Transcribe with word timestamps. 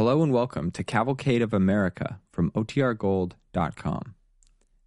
Hello 0.00 0.22
and 0.22 0.32
welcome 0.32 0.70
to 0.70 0.82
Cavalcade 0.82 1.42
of 1.42 1.52
America 1.52 2.20
from 2.32 2.50
OTRGold.com. 2.52 4.14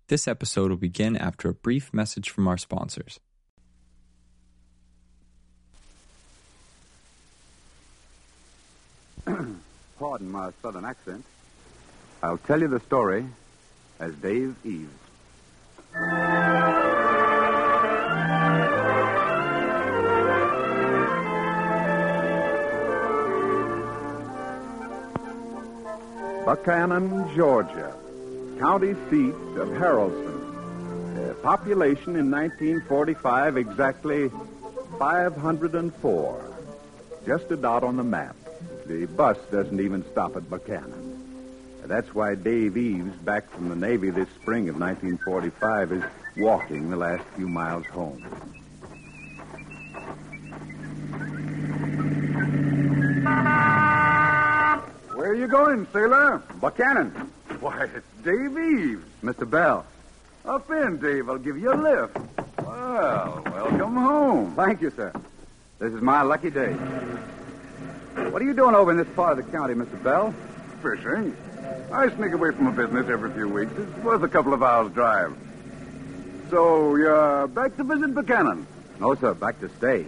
This 0.07 0.27
episode 0.27 0.71
will 0.71 0.77
begin 0.77 1.15
after 1.15 1.49
a 1.49 1.53
brief 1.53 1.93
message 1.93 2.31
from 2.31 2.47
our 2.47 2.57
sponsors. 2.57 3.19
Pardon 9.99 10.31
my 10.31 10.49
southern 10.63 10.83
accent. 10.83 11.23
I'll 12.23 12.39
tell 12.39 12.61
you 12.61 12.67
the 12.67 12.79
story 12.79 13.27
as 13.99 14.15
Dave 14.15 14.55
Eves. 14.65 15.02
Buchanan, 26.45 27.33
Georgia, 27.35 27.95
county 28.59 28.95
seat 29.09 29.33
of 29.55 29.69
Haralson. 29.69 30.41
Uh, 31.17 31.33
population 31.35 32.17
in 32.17 32.29
1945 32.29 33.55
exactly 33.55 34.29
504. 34.99 36.51
Just 37.25 37.49
a 37.51 37.55
dot 37.55 37.85
on 37.85 37.95
the 37.95 38.03
map. 38.03 38.35
The 38.85 39.05
bus 39.05 39.37
doesn't 39.51 39.79
even 39.79 40.03
stop 40.11 40.35
at 40.35 40.49
Buchanan. 40.49 41.13
That's 41.85 42.13
why 42.13 42.35
Dave 42.35 42.75
Eves, 42.75 43.15
back 43.17 43.49
from 43.49 43.69
the 43.69 43.75
Navy 43.77 44.09
this 44.09 44.27
spring 44.41 44.67
of 44.67 44.77
1945, 44.77 45.91
is 45.93 46.03
walking 46.35 46.89
the 46.89 46.97
last 46.97 47.23
few 47.37 47.47
miles 47.47 47.85
home. 47.85 48.21
You 55.43 55.49
going, 55.49 55.85
sailor? 55.91 56.41
Buchanan. 56.61 57.09
Why, 57.59 57.83
it's 57.83 58.07
Dave 58.23 58.57
Eves. 58.57 59.03
Mr. 59.21 59.49
Bell. 59.49 59.85
Up 60.45 60.71
in, 60.71 60.97
Dave. 60.99 61.27
I'll 61.27 61.37
give 61.37 61.57
you 61.57 61.73
a 61.73 61.75
lift. 61.75 62.17
Well, 62.65 63.43
welcome 63.51 63.93
home. 63.93 64.55
Thank 64.55 64.81
you, 64.81 64.89
sir. 64.91 65.11
This 65.79 65.91
is 65.91 66.01
my 66.01 66.21
lucky 66.21 66.49
day. 66.49 66.71
What 66.71 68.41
are 68.41 68.45
you 68.45 68.53
doing 68.53 68.73
over 68.73 68.91
in 68.91 68.97
this 68.97 69.13
part 69.17 69.37
of 69.37 69.45
the 69.45 69.51
county, 69.51 69.73
Mr. 69.73 70.01
Bell? 70.01 70.33
Fishing. 70.81 71.35
I 71.91 72.07
sneak 72.15 72.31
away 72.31 72.51
from 72.51 72.67
a 72.67 72.71
business 72.71 73.09
every 73.09 73.33
few 73.33 73.49
weeks. 73.49 73.73
It's 73.77 73.97
worth 73.97 74.23
a 74.23 74.29
couple 74.29 74.53
of 74.53 74.63
hours' 74.63 74.93
drive. 74.93 75.35
So, 76.51 76.95
you're 76.95 77.47
back 77.49 77.75
to 77.75 77.83
visit 77.83 78.15
Buchanan? 78.15 78.65
No, 79.01 79.13
sir. 79.15 79.33
Back 79.33 79.59
to 79.59 79.69
stay. 79.77 80.05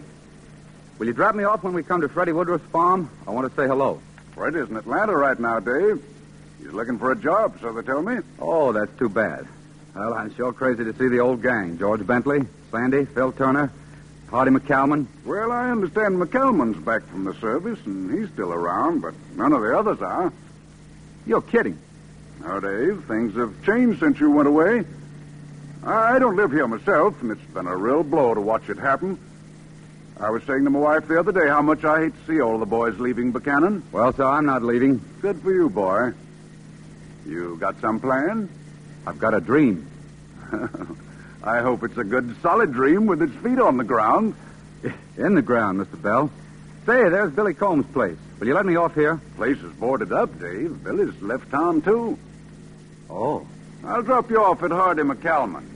Will 0.98 1.08
you 1.08 1.14
drop 1.14 1.36
me 1.36 1.44
off 1.44 1.62
when 1.62 1.74
we 1.74 1.84
come 1.84 2.00
to 2.00 2.08
Freddie 2.08 2.32
Woodruff's 2.32 2.66
farm? 2.72 3.10
I 3.28 3.32
want 3.32 3.50
to 3.50 3.62
say 3.62 3.68
hello. 3.68 4.00
Fred 4.36 4.56
is 4.56 4.70
in 4.70 4.76
Atlanta 4.76 5.16
right 5.16 5.40
now, 5.40 5.62
Dave. 5.62 6.04
He's 6.60 6.74
looking 6.74 7.00
for 7.00 7.14
a 7.14 7.16
job, 7.16 7.58
so 7.62 7.72
they 7.72 7.82
tell 7.82 8.02
me. 8.02 8.18
Oh, 8.38 8.74
that's 8.74 8.92
too 9.00 9.08
bad. 9.08 9.48
Well, 9.96 10.14
I'm 10.14 10.36
sure 10.36 10.52
crazy 10.52 10.84
to 10.84 10.92
see 10.92 11.08
the 11.08 11.20
old 11.20 11.42
gang. 11.42 11.78
George 11.80 12.06
Bentley, 12.06 12.42
Sandy, 12.70 13.06
Phil 13.06 13.32
Turner, 13.32 13.72
Hardy 14.30 14.52
McCalman. 14.52 15.06
Well, 15.24 15.54
I 15.54 15.70
understand 15.70 16.18
McCalman's 16.18 16.84
back 16.84 17.08
from 17.08 17.24
the 17.24 17.34
service, 17.36 17.80
and 17.86 18.12
he's 18.12 18.28
still 18.34 18.52
around, 18.52 19.02
but 19.02 19.14
none 19.38 19.54
of 19.54 19.62
the 19.62 19.78
others 19.78 20.02
are. 20.02 20.34
You're 21.26 21.42
kidding. 21.42 21.80
Now, 22.42 22.60
Dave, 22.60 23.06
things 23.08 23.36
have 23.36 23.64
changed 23.64 24.02
since 24.02 24.20
you 24.20 24.30
went 24.32 24.50
away. 24.50 24.84
I 25.82 26.20
don't 26.20 26.36
live 26.36 26.52
here 26.52 26.68
myself, 26.68 27.22
and 27.22 27.32
it's 27.32 27.54
been 27.54 27.68
a 27.68 27.78
real 27.78 28.04
blow 28.04 28.34
to 28.34 28.42
watch 28.42 28.68
it 28.68 28.78
happen. 28.78 29.18
I 30.20 30.30
was 30.30 30.44
saying 30.44 30.64
to 30.64 30.70
my 30.70 30.80
wife 30.80 31.08
the 31.08 31.20
other 31.20 31.34
day 31.34 31.48
how 31.48 31.62
much 31.62 31.84
I 31.84 32.04
hate 32.04 32.14
to 32.14 32.34
see 32.34 32.40
all 32.40 32.58
the 32.58 32.66
boys 32.66 32.98
leaving 33.00 33.32
Buchanan. 33.32 33.84
Well, 33.92 34.14
sir, 34.14 34.24
I'm 34.24 34.46
not 34.46 34.64
leaving. 34.64 35.02
Good 35.22 35.42
for 35.42 35.52
you, 35.52 35.70
boy. 35.70 36.14
You 37.26 37.58
got 37.60 37.82
some 37.82 38.00
plan? 38.00 38.48
I've 39.06 39.20
got 39.20 39.34
a 39.34 39.42
dream. 39.42 39.90
I 41.44 41.60
hope 41.60 41.84
it's 41.84 41.98
a 41.98 42.04
good, 42.04 42.36
solid 42.42 42.72
dream 42.72 43.08
with 43.08 43.22
its 43.22 43.36
feet 43.38 43.60
on 43.60 43.78
the 43.78 43.84
ground. 43.84 44.36
In 45.18 45.36
the 45.36 45.42
ground, 45.42 45.80
Mr. 45.80 46.02
Bell. 46.02 46.32
Say, 46.86 47.10
there's 47.10 47.32
Billy 47.34 47.54
Combs' 47.54 47.86
place. 47.92 48.18
Will 48.40 48.48
you 48.48 48.54
let 48.54 48.66
me 48.66 48.76
off 48.76 48.94
here? 48.96 49.20
Place 49.36 49.58
is 49.58 49.74
boarded 49.74 50.14
up, 50.14 50.40
Dave. 50.40 50.84
Billy's 50.84 51.20
left 51.22 51.50
town, 51.52 51.82
too. 51.82 52.18
Oh. 53.10 53.46
I'll 53.84 54.02
drop 54.02 54.30
you 54.30 54.42
off 54.42 54.64
at 54.64 54.72
Hardy 54.72 55.04
McCalman. 55.04 55.75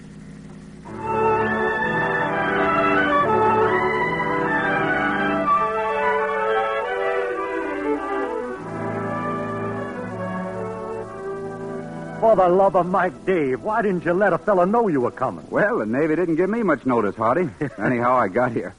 For 12.30 12.36
the 12.36 12.48
love 12.48 12.76
of 12.76 12.86
Mike 12.86 13.26
Dave, 13.26 13.64
why 13.64 13.82
didn't 13.82 14.06
you 14.06 14.14
let 14.14 14.34
a 14.34 14.38
fella 14.38 14.68
know 14.68 14.88
you 14.88 15.02
were 15.02 15.10
coming? 15.10 15.48
Well, 15.50 15.80
the 15.80 15.88
Navy 15.88 16.16
didn't 16.16 16.36
give 16.36 16.48
me 16.48 16.62
much 16.62 16.86
notice, 16.86 17.16
Hardy. 17.16 17.50
Anyhow, 17.80 18.18
I 18.18 18.28
got 18.28 18.52
here. 18.52 18.76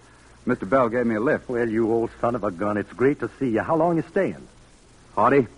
Mr. 0.47 0.71
Bell 0.71 0.89
gave 0.89 1.05
me 1.05 1.17
a 1.17 1.21
lift. 1.21 1.49
Well, 1.49 1.69
you 1.69 1.91
old 1.91 2.11
son 2.21 2.37
of 2.37 2.45
a 2.45 2.53
gun, 2.53 2.77
it's 2.77 2.93
great 2.93 3.19
to 3.19 3.31
see 3.41 3.49
you. 3.49 3.61
How 3.61 3.75
long 3.75 3.97
you 3.97 4.05
staying? 4.09 4.47
Hardy, 5.17 5.49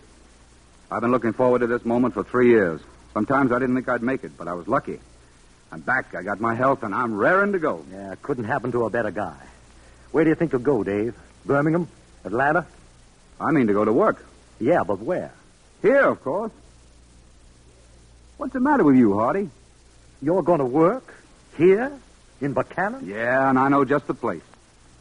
I've 0.91 1.03
been 1.03 1.10
looking 1.10 1.34
forward 1.34 1.58
to 1.58 1.66
this 1.66 1.84
moment 1.84 2.14
for 2.14 2.25
three 2.25 2.48
years. 2.48 2.80
Sometimes 3.12 3.53
I 3.53 3.58
didn't 3.58 3.75
think 3.75 3.91
I'd 3.91 4.03
make 4.03 4.24
it, 4.24 4.38
but 4.38 4.48
I 4.48 4.54
was 4.54 4.66
lucky. 4.66 4.98
I'm 5.70 5.80
back. 5.80 6.14
I 6.14 6.22
got 6.22 6.41
my 6.41 6.54
health, 6.54 6.84
and 6.84 6.94
I'm 6.94 7.14
raring 7.14 7.53
to 7.53 7.59
go. 7.59 7.84
Yeah, 7.92 8.14
couldn't 8.22 8.44
happen 8.44 8.72
to 8.72 8.86
a 8.86 8.91
better 8.91 9.10
guy. 9.10 9.36
Where 10.12 10.24
do 10.24 10.30
you 10.30 10.34
think 10.34 10.53
you'll 10.53 10.62
go, 10.62 10.82
Dave? 10.82 11.14
Birmingham? 11.44 11.88
Atlanta? 12.24 12.66
I 13.38 13.50
mean 13.50 13.66
to 13.66 13.74
go 13.74 13.84
to 13.84 13.92
work. 13.92 14.24
Yeah, 14.59 14.82
but 14.82 15.00
where? 15.00 15.34
Here, 15.82 16.06
of 16.09 16.24
course. 16.24 16.53
What's 18.42 18.54
the 18.54 18.58
matter 18.58 18.82
with 18.82 18.97
you, 18.97 19.16
Hardy? 19.16 19.48
You're 20.20 20.42
going 20.42 20.58
to 20.58 20.64
work? 20.64 21.14
Here? 21.56 21.97
In 22.41 22.54
Buchanan? 22.54 23.06
Yeah, 23.06 23.48
and 23.48 23.56
I 23.56 23.69
know 23.69 23.84
just 23.84 24.08
the 24.08 24.14
place. 24.14 24.42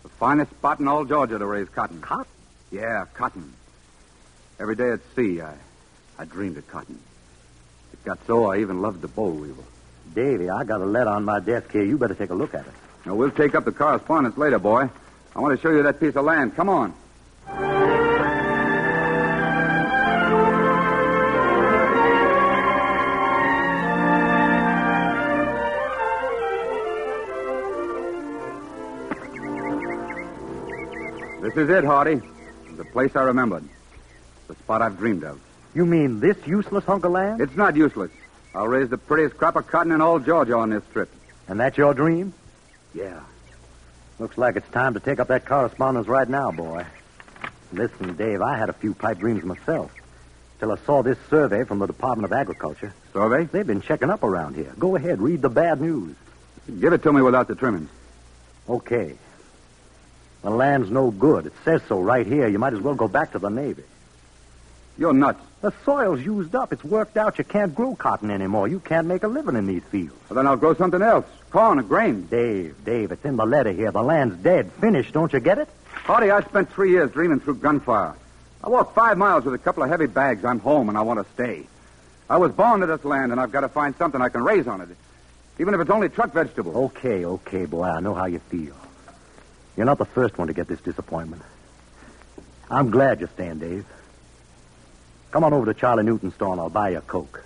The 0.04 0.10
finest 0.10 0.52
spot 0.52 0.80
in 0.80 0.88
all 0.88 1.06
Georgia 1.06 1.40
to 1.40 1.46
raise 1.48 1.68
cotton. 1.68 2.02
Cotton? 2.02 2.32
Yeah, 2.72 3.06
cotton. 3.16 3.52
Every 4.60 4.76
day 4.76 4.92
at 4.92 5.00
sea, 5.16 5.42
I, 5.42 5.56
I 6.20 6.26
dreamed 6.26 6.58
of 6.58 6.68
cotton. 6.68 7.00
It 7.94 8.06
got 8.06 8.20
so 8.28 8.46
I 8.46 8.60
even 8.60 8.84
loved 8.84 9.02
the 9.02 9.08
boll 9.08 9.32
weevil. 9.32 9.66
Davy, 10.14 10.52
I 10.52 10.64
got 10.64 10.80
a 10.82 10.86
letter 10.86 11.10
on 11.10 11.26
my 11.26 11.40
desk 11.40 11.72
here. 11.72 11.84
You 11.84 11.98
better 11.98 12.14
take 12.14 12.30
a 12.30 12.36
look 12.36 12.54
at 12.54 12.68
it. 12.68 12.74
Now, 13.08 13.16
we'll 13.16 13.32
take 13.32 13.56
up 13.56 13.66
the 13.66 13.72
correspondence 13.72 14.38
later, 14.38 14.60
boy. 14.60 14.88
I 15.36 15.40
want 15.40 15.60
to 15.60 15.62
show 15.64 15.72
you 15.72 15.82
that 15.82 16.00
piece 16.00 16.16
of 16.16 16.26
land. 16.26 16.56
Come 16.56 16.70
on. 16.70 16.94
This 31.54 31.66
is 31.66 31.70
it, 31.70 31.84
Hardy. 31.84 32.22
The 32.78 32.86
place 32.86 33.14
I 33.14 33.24
remembered. 33.24 33.66
The 34.48 34.56
spot 34.56 34.82
I've 34.82 34.98
dreamed 34.98 35.26
of. 35.26 35.38
You 35.76 35.86
mean 35.86 36.22
this 36.22 36.38
useless 36.48 36.86
hunk 36.86 37.04
of 37.04 37.12
land? 37.12 37.42
It's 37.42 37.58
not 37.58 37.76
useless. 37.76 38.10
I'll 38.56 38.70
raise 38.70 38.88
the 38.88 38.98
prettiest 38.98 39.36
crop 39.36 39.58
of 39.58 39.68
cotton 39.68 39.92
in 39.92 40.00
all 40.00 40.20
Georgia 40.20 40.56
on 40.56 40.70
this 40.70 40.84
trip. 40.94 41.10
And 41.50 41.60
that's 41.60 41.78
your 41.78 41.94
dream? 41.94 42.34
Yeah. 42.94 43.20
Looks 44.18 44.38
like 44.38 44.56
it's 44.56 44.70
time 44.70 44.94
to 44.94 45.02
take 45.02 45.20
up 45.20 45.28
that 45.28 45.46
correspondence 45.46 46.08
right 46.08 46.30
now, 46.30 46.52
boy. 46.52 46.86
Listen, 47.74 48.16
Dave, 48.16 48.42
I 48.42 48.58
had 48.58 48.70
a 48.70 48.74
few 48.74 48.94
pipe 48.94 49.20
dreams 49.20 49.44
myself. 49.44 49.92
Till 50.60 50.72
I 50.72 50.78
saw 50.86 51.04
this 51.04 51.18
survey 51.30 51.66
from 51.66 51.80
the 51.80 51.88
Department 51.88 52.32
of 52.32 52.32
Agriculture. 52.32 52.94
Survey? 53.12 53.44
They've 53.44 53.68
been 53.68 53.82
checking 53.82 54.10
up 54.10 54.24
around 54.24 54.56
here. 54.56 54.74
Go 54.80 54.96
ahead, 54.96 55.20
read 55.22 55.42
the 55.42 55.50
bad 55.50 55.82
news. 55.82 56.16
Give 56.80 56.94
it 56.94 57.04
to 57.04 57.12
me 57.12 57.22
without 57.22 57.50
the 57.50 57.56
trimmings. 57.56 57.90
Okay. 58.70 59.18
The 60.42 60.50
land's 60.50 60.90
no 60.90 61.12
good. 61.12 61.46
It 61.46 61.54
says 61.64 61.82
so 61.88 62.00
right 62.00 62.26
here. 62.26 62.48
You 62.48 62.60
might 62.60 62.74
as 62.74 62.80
well 62.80 62.96
go 62.96 63.08
back 63.08 63.34
to 63.34 63.40
the 63.40 63.50
Navy. 63.50 63.84
You're 64.98 65.14
nuts. 65.14 65.42
The 65.62 65.72
soil's 65.86 66.22
used 66.22 66.56
up. 66.56 66.74
It's 66.74 66.84
worked 66.84 67.18
out. 67.18 67.38
You 67.38 67.44
can't 67.44 67.74
grow 67.74 67.96
cotton 67.96 68.32
anymore. 68.32 68.68
You 68.68 68.80
can't 68.80 69.08
make 69.08 69.24
a 69.24 69.28
living 69.28 69.56
in 69.56 69.68
these 69.68 69.84
fields. 69.84 70.16
Well, 70.30 70.36
then 70.36 70.48
I'll 70.48 70.58
grow 70.58 70.74
something 70.74 71.02
else. 71.02 71.26
Corn 71.52 71.80
or 71.80 71.84
grain. 71.84 72.28
Dave, 72.28 72.84
Dave, 72.84 73.12
it's 73.12 73.24
in 73.24 73.36
the 73.38 73.46
letter 73.46 73.72
here. 73.72 73.92
The 73.92 74.02
land's 74.02 74.38
dead. 74.38 74.72
Finished. 74.74 75.14
Don't 75.14 75.32
you 75.32 75.40
get 75.40 75.60
it? 75.60 75.70
Hardy, 75.94 76.32
I 76.32 76.42
spent 76.42 76.72
three 76.72 76.90
years 76.90 77.12
dreaming 77.12 77.40
through 77.40 77.56
gunfire. 77.56 78.16
I 78.64 78.70
walked 78.70 78.96
five 78.96 79.18
miles 79.18 79.46
with 79.46 79.54
a 79.54 79.60
couple 79.60 79.84
of 79.84 79.90
heavy 79.90 80.08
bags. 80.08 80.44
I'm 80.44 80.60
home 80.60 80.90
and 80.90 80.98
I 80.98 81.02
want 81.02 81.26
to 81.26 81.34
stay. 81.34 81.68
I 82.30 82.38
was 82.38 82.52
born 82.52 82.80
to 82.80 82.88
this 82.88 83.04
land 83.04 83.32
and 83.32 83.40
I've 83.40 83.52
got 83.52 83.62
to 83.62 83.70
find 83.70 83.96
something 83.98 84.22
I 84.22 84.30
can 84.30 84.44
raise 84.44 84.68
on 84.68 84.82
it. 84.82 84.90
Even 85.60 85.74
if 85.74 85.80
it's 85.82 85.90
only 85.90 86.10
truck 86.10 86.34
vegetables. 86.34 86.76
Okay, 86.76 87.26
okay, 87.26 87.66
boy. 87.66 87.84
I 87.84 88.00
know 88.00 88.14
how 88.14 88.26
you 88.26 88.40
feel. 88.40 88.76
You're 89.82 89.88
not 89.88 89.98
the 89.98 90.06
first 90.06 90.38
one 90.38 90.48
to 90.48 90.54
get 90.54 90.68
this 90.68 90.80
disappointment. 90.80 91.42
I'm 92.70 92.92
glad 92.92 93.20
you're 93.20 93.30
staying, 93.30 93.58
Dave. 93.58 93.84
Come 95.32 95.44
on 95.44 95.54
over 95.54 95.74
to 95.74 95.74
Charlie 95.74 96.04
Newton's 96.04 96.36
store 96.36 96.52
and 96.52 96.62
I'll 96.62 96.70
buy 96.70 96.90
you 96.90 97.00
a 97.00 97.02
Coke. 97.02 97.44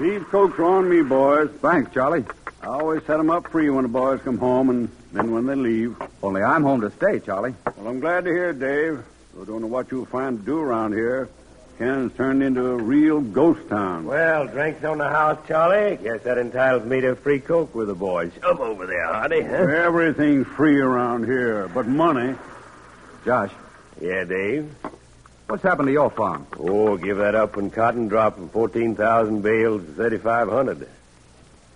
These 0.00 0.22
cokes 0.30 0.58
are 0.58 0.64
on 0.64 0.88
me, 0.88 1.02
boys. 1.02 1.50
Thanks, 1.60 1.92
Charlie. 1.92 2.24
I 2.62 2.66
always 2.68 3.04
set 3.04 3.20
'em 3.20 3.28
up 3.28 3.48
free 3.48 3.68
when 3.68 3.82
the 3.82 3.90
boys 3.90 4.22
come 4.22 4.38
home 4.38 4.70
and 4.70 4.88
then 5.12 5.32
when 5.32 5.44
they 5.44 5.54
leave. 5.54 5.96
Only 6.22 6.42
I'm 6.42 6.62
home 6.62 6.80
to 6.80 6.90
stay, 6.92 7.20
Charlie. 7.20 7.54
Well, 7.76 7.88
I'm 7.88 8.00
glad 8.00 8.24
to 8.24 8.30
hear 8.30 8.48
it, 8.48 8.58
Dave. 8.58 9.04
I 9.40 9.44
don't 9.44 9.60
know 9.60 9.66
what 9.66 9.90
you'll 9.90 10.06
find 10.06 10.38
to 10.38 10.44
do 10.44 10.58
around 10.58 10.92
here. 10.92 11.28
Cannon's 11.78 12.12
turned 12.16 12.40
into 12.42 12.64
a 12.68 12.76
real 12.76 13.20
ghost 13.20 13.68
town. 13.68 14.04
Well, 14.04 14.46
drinks 14.46 14.84
on 14.84 14.98
the 14.98 15.08
house, 15.08 15.38
Charlie. 15.48 15.96
Guess 15.96 16.22
that 16.22 16.38
entitles 16.38 16.84
me 16.84 17.00
to 17.00 17.16
free 17.16 17.40
coke 17.40 17.74
with 17.74 17.88
the 17.88 17.94
boys. 17.96 18.30
Up 18.44 18.60
over 18.60 18.86
there, 18.86 19.04
Hardy. 19.06 19.40
Huh? 19.42 19.54
Everything's 19.54 20.46
free 20.46 20.78
around 20.78 21.24
here, 21.24 21.68
but 21.74 21.88
money. 21.88 22.36
Josh, 23.24 23.50
Yeah, 24.00 24.22
Dave. 24.24 24.70
what's 25.48 25.64
happened 25.64 25.88
to 25.88 25.92
your 25.92 26.10
farm? 26.10 26.46
Oh, 26.60 26.96
give 26.96 27.16
that 27.16 27.34
up 27.34 27.56
when 27.56 27.70
cotton 27.70 28.06
dropped 28.06 28.36
from 28.36 28.50
14,000 28.50 29.42
bales 29.42 29.82
to 29.84 29.92
3,500. 29.94 30.86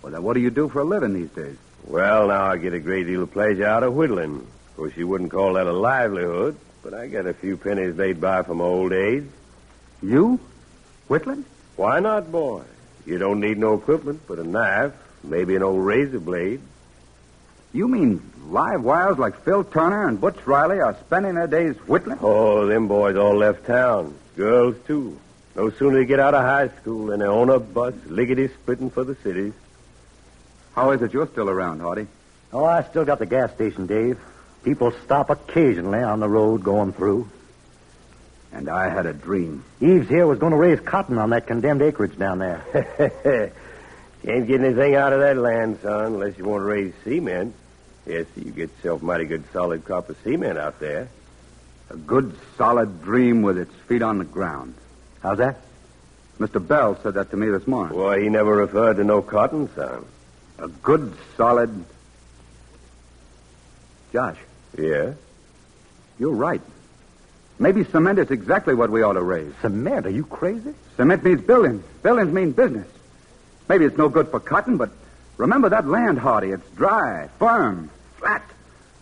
Well, 0.01 0.13
then 0.13 0.23
what 0.23 0.33
do 0.35 0.39
you 0.39 0.49
do 0.49 0.69
for 0.69 0.79
a 0.79 0.85
living 0.85 1.13
these 1.13 1.29
days? 1.31 1.57
Well, 1.85 2.27
now 2.29 2.45
I 2.45 2.55
get 2.57 2.73
a 2.73 2.79
great 2.79 3.05
deal 3.07 3.23
of 3.23 3.31
pleasure 3.31 3.65
out 3.65 3.83
of 3.83 3.93
whittling. 3.93 4.35
Of 4.69 4.75
course, 4.77 4.95
you 4.95 5.07
wouldn't 5.09 5.31
call 5.31 5.53
that 5.53 5.67
a 5.67 5.73
livelihood, 5.73 6.55
but 6.89 6.99
I 6.99 7.07
get 7.07 7.27
a 7.27 7.33
few 7.35 7.55
pennies 7.55 7.95
laid 7.95 8.19
by 8.19 8.41
from 8.41 8.61
old 8.61 8.93
age. 8.93 9.25
You? 10.01 10.39
Whitland? 11.07 11.43
Why 11.75 11.99
not, 11.99 12.31
boy? 12.31 12.63
You 13.05 13.19
don't 13.19 13.39
need 13.39 13.59
no 13.59 13.75
equipment 13.75 14.21
but 14.27 14.39
a 14.39 14.43
knife, 14.43 14.93
maybe 15.23 15.55
an 15.55 15.61
old 15.61 15.85
razor 15.85 16.19
blade. 16.19 16.61
You 17.73 17.87
mean 17.87 18.21
live 18.47 18.81
wires 18.81 19.19
like 19.19 19.43
Phil 19.43 19.63
Turner 19.63 20.07
and 20.07 20.19
Butch 20.19 20.47
Riley 20.47 20.79
are 20.79 20.97
spending 21.01 21.35
their 21.35 21.45
days 21.45 21.75
whittling? 21.85 22.17
Oh, 22.21 22.65
them 22.65 22.87
boys 22.87 23.15
all 23.15 23.35
left 23.35 23.67
town. 23.67 24.15
Girls, 24.35 24.75
too. 24.87 25.19
No 25.55 25.69
sooner 25.69 25.99
they 25.99 26.05
get 26.05 26.19
out 26.19 26.33
of 26.33 26.41
high 26.41 26.69
school 26.81 27.07
than 27.07 27.19
they 27.19 27.27
own 27.27 27.51
a 27.51 27.59
bus, 27.59 27.93
lickety-splitting 28.07 28.89
for 28.89 29.03
the 29.03 29.15
cities. 29.15 29.53
How 30.73 30.89
is 30.91 31.03
it 31.03 31.13
you're 31.13 31.27
still 31.27 31.51
around, 31.51 31.81
Hardy? 31.81 32.07
Oh, 32.51 32.65
I 32.65 32.81
still 32.81 33.05
got 33.05 33.19
the 33.19 33.27
gas 33.27 33.53
station, 33.53 33.85
Dave. 33.85 34.17
People 34.63 34.91
stop 35.05 35.29
occasionally 35.29 35.99
on 35.99 36.19
the 36.19 36.29
road 36.29 36.63
going 36.63 36.93
through. 36.93 37.29
And 38.51 38.67
I 38.67 38.89
had 38.89 39.05
a 39.05 39.13
dream. 39.13 39.63
Eves 39.79 40.09
here 40.09 40.25
was 40.25 40.39
going 40.39 40.51
to 40.51 40.57
raise 40.57 40.79
cotton 40.79 41.17
on 41.17 41.29
that 41.29 41.47
condemned 41.47 41.81
acreage 41.81 42.17
down 42.17 42.39
there. 42.39 42.63
Can't 44.23 44.47
get 44.47 44.61
anything 44.61 44.95
out 44.95 45.13
of 45.13 45.19
that 45.19 45.37
land, 45.37 45.79
son, 45.81 46.13
unless 46.15 46.37
you 46.37 46.45
want 46.45 46.61
to 46.61 46.65
raise 46.65 46.93
cement. 47.03 47.53
Yes, 48.05 48.25
you 48.35 48.51
get 48.51 48.69
yourself 48.77 49.01
a 49.01 49.05
mighty 49.05 49.25
good 49.25 49.43
solid 49.53 49.85
crop 49.85 50.09
of 50.09 50.17
cement 50.23 50.57
out 50.57 50.79
there. 50.79 51.09
A 51.89 51.95
good, 51.95 52.35
solid 52.57 53.03
dream 53.03 53.43
with 53.43 53.57
its 53.57 53.73
feet 53.87 54.01
on 54.01 54.17
the 54.17 54.25
ground. 54.25 54.73
How's 55.21 55.37
that? 55.37 55.61
Mr. 56.39 56.65
Bell 56.65 56.97
said 57.01 57.15
that 57.15 57.31
to 57.31 57.37
me 57.37 57.49
this 57.49 57.67
morning. 57.67 57.97
Why, 57.97 58.21
he 58.21 58.29
never 58.29 58.55
referred 58.55 58.97
to 58.97 59.03
no 59.03 59.21
cotton, 59.21 59.69
son. 59.75 60.05
A 60.57 60.67
good, 60.67 61.13
solid. 61.35 61.85
Josh, 64.11 64.37
Yeah? 64.77 65.13
you're 66.19 66.33
right. 66.33 66.61
Maybe 67.57 67.83
cement 67.85 68.19
is 68.19 68.31
exactly 68.31 68.73
what 68.73 68.89
we 68.89 69.01
ought 69.01 69.13
to 69.13 69.21
raise. 69.21 69.53
Cement? 69.61 70.05
Are 70.05 70.11
you 70.11 70.25
crazy? 70.25 70.73
Cement 70.97 71.23
means 71.23 71.41
buildings. 71.41 71.83
Buildings 72.03 72.31
mean 72.31 72.51
business. 72.51 72.87
Maybe 73.67 73.85
it's 73.85 73.97
no 73.97 74.09
good 74.09 74.29
for 74.29 74.39
cotton, 74.39 74.77
but 74.77 74.91
remember 75.37 75.69
that 75.69 75.87
land, 75.87 76.19
Hardy. 76.19 76.49
It's 76.49 76.69
dry, 76.71 77.29
firm, 77.37 77.89
flat. 78.17 78.43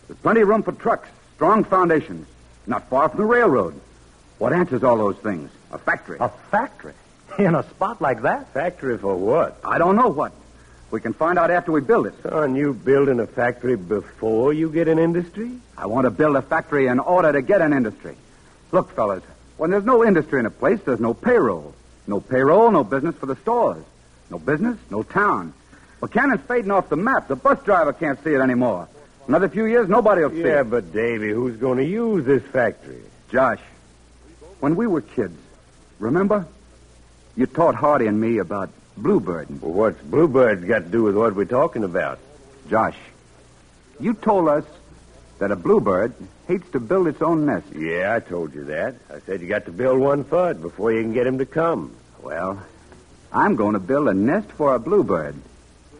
There's 0.07 0.19
plenty 0.19 0.41
of 0.41 0.47
room 0.47 0.63
for 0.63 0.71
trucks, 0.71 1.09
strong 1.35 1.63
foundations. 1.63 2.27
Not 2.65 2.89
far 2.89 3.09
from 3.09 3.19
the 3.19 3.25
railroad. 3.25 3.79
What 4.37 4.53
answers 4.53 4.83
all 4.83 4.97
those 4.97 5.17
things? 5.17 5.49
A 5.71 5.77
factory. 5.77 6.17
A 6.19 6.29
factory? 6.51 6.93
In 7.39 7.55
a 7.55 7.63
spot 7.63 8.01
like 8.01 8.23
that? 8.23 8.53
Factory 8.53 8.97
for 8.97 9.15
what? 9.15 9.59
I 9.63 9.77
don't 9.77 9.95
know 9.95 10.07
what. 10.09 10.33
We 10.89 11.01
can 11.01 11.13
find 11.13 11.37
out 11.37 11.51
after 11.51 11.71
we 11.71 11.81
build 11.81 12.07
it. 12.07 12.13
Son, 12.23 12.55
you 12.55 12.73
building 12.73 13.19
a 13.19 13.27
factory 13.27 13.75
before 13.75 14.53
you 14.53 14.69
get 14.69 14.87
an 14.87 14.99
industry? 14.99 15.51
I 15.77 15.85
want 15.87 16.05
to 16.05 16.11
build 16.11 16.35
a 16.37 16.41
factory 16.41 16.87
in 16.87 16.99
order 16.99 17.31
to 17.33 17.41
get 17.41 17.61
an 17.61 17.73
industry. 17.73 18.15
Look, 18.71 18.91
fellas, 18.95 19.23
when 19.57 19.69
there's 19.69 19.83
no 19.85 20.05
industry 20.05 20.39
in 20.39 20.45
a 20.45 20.49
place, 20.51 20.79
there's 20.85 20.99
no 21.01 21.13
payroll. 21.13 21.73
No 22.07 22.21
payroll, 22.21 22.71
no 22.71 22.83
business 22.85 23.15
for 23.15 23.25
the 23.25 23.35
stores. 23.37 23.83
No 24.29 24.39
business, 24.39 24.77
no 24.89 25.03
town. 25.03 25.53
Buchanan's 25.99 26.41
fading 26.47 26.71
off 26.71 26.87
the 26.89 26.95
map. 26.95 27.27
The 27.27 27.35
bus 27.35 27.61
driver 27.63 27.91
can't 27.91 28.21
see 28.23 28.33
it 28.33 28.39
anymore. 28.39 28.87
Another 29.27 29.49
few 29.49 29.65
years, 29.65 29.89
nobody 29.89 30.21
will 30.21 30.29
see 30.29 30.39
Yeah, 30.41 30.61
it. 30.61 30.69
but 30.69 30.93
Davy, 30.93 31.31
who's 31.31 31.57
going 31.57 31.79
to 31.79 31.83
use 31.85 32.23
this 32.25 32.43
factory? 32.43 33.01
Josh, 33.29 33.59
when 34.61 34.77
we 34.77 34.87
were 34.87 35.01
kids, 35.01 35.37
remember? 35.99 36.47
You 37.35 37.45
taught 37.45 37.75
Hardy 37.75 38.07
and 38.07 38.19
me 38.21 38.37
about 38.37 38.69
Bluebird. 38.97 39.61
Well, 39.61 39.71
what's 39.71 40.01
Bluebird's 40.01 40.65
got 40.65 40.79
to 40.79 40.89
do 40.89 41.03
with 41.03 41.15
what 41.15 41.35
we're 41.35 41.45
talking 41.45 41.83
about? 41.83 42.19
Josh, 42.69 42.97
you 43.99 44.13
told 44.13 44.47
us 44.47 44.65
that 45.39 45.51
a 45.51 45.55
bluebird 45.55 46.13
hates 46.47 46.69
to 46.71 46.79
build 46.79 47.07
its 47.07 47.21
own 47.21 47.45
nest. 47.45 47.67
Yeah, 47.75 48.15
I 48.15 48.19
told 48.19 48.53
you 48.53 48.65
that. 48.65 48.95
I 49.13 49.19
said 49.19 49.41
you 49.41 49.47
got 49.47 49.65
to 49.65 49.71
build 49.71 49.99
one 49.99 50.23
first 50.23 50.61
before 50.61 50.91
you 50.91 51.01
can 51.01 51.13
get 51.13 51.27
him 51.27 51.37
to 51.37 51.45
come. 51.45 51.95
Well, 52.21 52.61
I'm 53.31 53.55
going 53.55 53.73
to 53.73 53.79
build 53.79 54.07
a 54.07 54.13
nest 54.13 54.51
for 54.51 54.73
a 54.73 54.79
bluebird, 54.79 55.35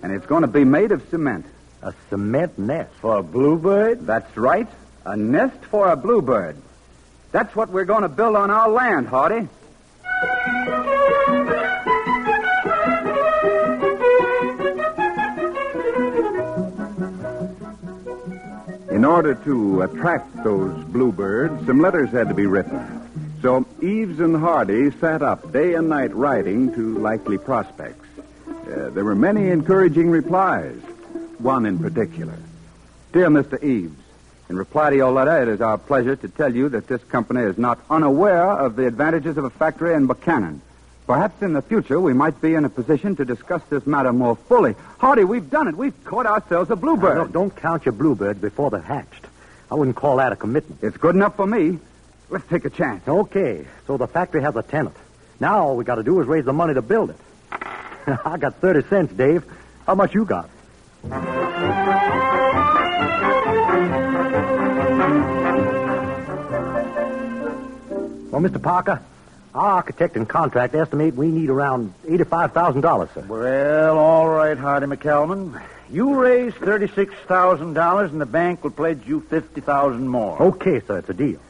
and 0.01 0.11
it's 0.11 0.25
going 0.25 0.41
to 0.41 0.47
be 0.47 0.63
made 0.63 0.91
of 0.91 1.07
cement. 1.09 1.45
A 1.83 1.93
cement 2.09 2.57
nest. 2.57 2.91
For 3.01 3.17
a 3.17 3.23
bluebird? 3.23 4.07
That's 4.07 4.35
right, 4.35 4.67
a 5.05 5.15
nest 5.15 5.63
for 5.65 5.91
a 5.91 5.95
bluebird. 5.95 6.57
That's 7.31 7.55
what 7.55 7.69
we're 7.69 7.85
going 7.85 8.01
to 8.01 8.09
build 8.09 8.35
on 8.35 8.49
our 8.49 8.69
land, 8.69 9.07
Hardy. 9.07 9.47
Order 19.07 19.35
to 19.35 19.81
attract 19.81 20.43
those 20.43 20.83
bluebirds, 20.85 21.65
some 21.65 21.79
letters 21.79 22.09
had 22.09 22.27
to 22.27 22.33
be 22.33 22.45
written. 22.45 23.07
So 23.41 23.65
Eves 23.81 24.19
and 24.19 24.35
Hardy 24.35 24.91
sat 24.99 25.21
up 25.21 25.51
day 25.51 25.75
and 25.75 25.89
night 25.89 26.13
writing 26.13 26.73
to 26.73 26.97
likely 26.97 27.37
prospects. 27.37 28.05
Uh, 28.47 28.89
there 28.89 29.05
were 29.05 29.15
many 29.15 29.49
encouraging 29.49 30.09
replies, 30.09 30.75
one 31.37 31.65
in 31.65 31.79
particular. 31.79 32.37
Dear 33.13 33.29
Mr. 33.29 33.63
Eves, 33.63 33.95
in 34.49 34.57
reply 34.57 34.89
to 34.89 34.95
your 34.95 35.11
letter, 35.11 35.43
it 35.43 35.47
is 35.49 35.61
our 35.61 35.77
pleasure 35.77 36.15
to 36.15 36.27
tell 36.27 36.53
you 36.53 36.69
that 36.69 36.87
this 36.87 37.03
company 37.05 37.41
is 37.41 37.57
not 37.57 37.79
unaware 37.89 38.49
of 38.49 38.75
the 38.75 38.87
advantages 38.87 39.37
of 39.37 39.43
a 39.43 39.49
factory 39.49 39.93
in 39.93 40.07
Buchanan. 40.07 40.61
Perhaps 41.07 41.41
in 41.41 41.53
the 41.53 41.61
future 41.61 42.01
we 42.01 42.11
might 42.11 42.41
be 42.41 42.53
in 42.53 42.65
a 42.65 42.69
position 42.69 43.15
to 43.15 43.23
discuss 43.23 43.61
this 43.69 43.87
matter 43.87 44.11
more 44.11 44.35
fully. 44.35 44.75
Hardy, 44.97 45.23
we've 45.23 45.49
done 45.49 45.69
it. 45.69 45.77
We've 45.77 46.03
caught 46.03 46.25
ourselves 46.25 46.69
a 46.69 46.75
bluebird. 46.75 47.15
Now, 47.15 47.23
look, 47.23 47.31
don't 47.31 47.55
count 47.55 47.85
your 47.85 47.93
bluebirds 47.93 48.41
before 48.41 48.69
they're 48.69 48.81
hatched. 48.81 49.25
I 49.71 49.75
wouldn't 49.75 49.95
call 49.95 50.17
that 50.17 50.33
a 50.33 50.35
commitment. 50.35 50.83
It's 50.83 50.97
good 50.97 51.15
enough 51.15 51.37
for 51.37 51.47
me. 51.47 51.79
Let's 52.29 52.45
take 52.49 52.65
a 52.65 52.69
chance. 52.69 53.07
Okay, 53.07 53.65
so 53.87 53.95
the 53.95 54.07
factory 54.07 54.41
has 54.41 54.57
a 54.57 54.63
tenant. 54.63 54.97
Now 55.39 55.59
all 55.59 55.77
we 55.77 55.85
got 55.85 55.95
to 55.95 56.03
do 56.03 56.19
is 56.19 56.27
raise 56.27 56.43
the 56.43 56.51
money 56.51 56.73
to 56.73 56.81
build 56.81 57.11
it. 57.11 57.17
I 58.25 58.37
got 58.37 58.55
30 58.55 58.89
cents, 58.89 59.13
Dave. 59.13 59.45
How 59.85 59.95
much 59.95 60.13
you 60.13 60.25
got? 60.25 60.49
Well, 68.29 68.41
Mr. 68.41 68.61
Parker, 68.61 69.01
our 69.53 69.71
architect 69.73 70.15
and 70.15 70.27
contractor 70.27 70.81
estimate 70.81 71.15
we 71.15 71.27
need 71.27 71.49
around 71.49 71.93
$85,000, 72.05 73.13
sir. 73.13 73.21
Well, 73.27 73.97
all 73.97 74.27
right, 74.27 74.57
Hardy 74.57 74.87
McCalman. 74.87 75.61
You 75.89 76.15
raise 76.15 76.53
$36,000 76.53 78.09
and 78.11 78.21
the 78.21 78.25
bank 78.25 78.63
will 78.63 78.71
pledge 78.71 79.07
you 79.07 79.21
50000 79.21 80.07
more. 80.07 80.41
Okay, 80.41 80.81
sir, 80.85 80.99
it's 80.99 81.09
a 81.09 81.13
deal. 81.13 81.39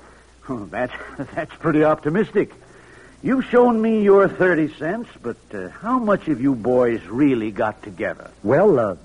Oh, 0.50 0.64
that's, 0.64 0.94
that's 1.36 1.54
pretty 1.56 1.84
optimistic. 1.84 2.54
You've 3.22 3.44
shown 3.44 3.82
me 3.82 4.02
your 4.02 4.30
30 4.30 4.76
cents, 4.76 5.10
but 5.22 5.36
uh, 5.54 5.68
how 5.68 6.00
much 6.00 6.28
have 6.28 6.40
you 6.40 6.56
boys 6.56 7.04
really 7.04 7.52
got 7.52 7.84
together? 7.84 8.32
Well, 8.44 8.80
uh, 8.80 8.96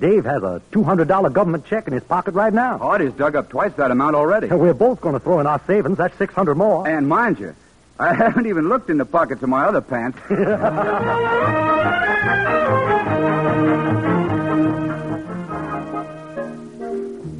Dave 0.00 0.24
has 0.24 0.42
a 0.42 0.62
$200 0.72 1.32
government 1.32 1.66
check 1.66 1.86
in 1.88 1.92
his 1.92 2.02
pocket 2.02 2.32
right 2.32 2.54
now. 2.54 2.78
Hardy's 2.78 3.12
dug 3.12 3.36
up 3.36 3.48
twice 3.50 3.72
that 3.74 3.90
amount 3.90 4.16
already. 4.16 4.46
We're 4.48 4.72
both 4.72 5.00
going 5.00 5.12
to 5.14 5.20
throw 5.20 5.40
in 5.40 5.46
our 5.46 5.60
savings. 5.66 5.98
That's 5.98 6.16
600 6.16 6.54
more. 6.54 6.88
And 6.88 7.08
mind 7.08 7.38
you, 7.38 7.54
I 8.00 8.14
haven't 8.14 8.46
even 8.46 8.68
looked 8.68 8.90
in 8.90 8.98
the 8.98 9.04
pockets 9.04 9.42
of 9.42 9.48
my 9.48 9.64
other 9.64 9.80
pants. 9.80 10.18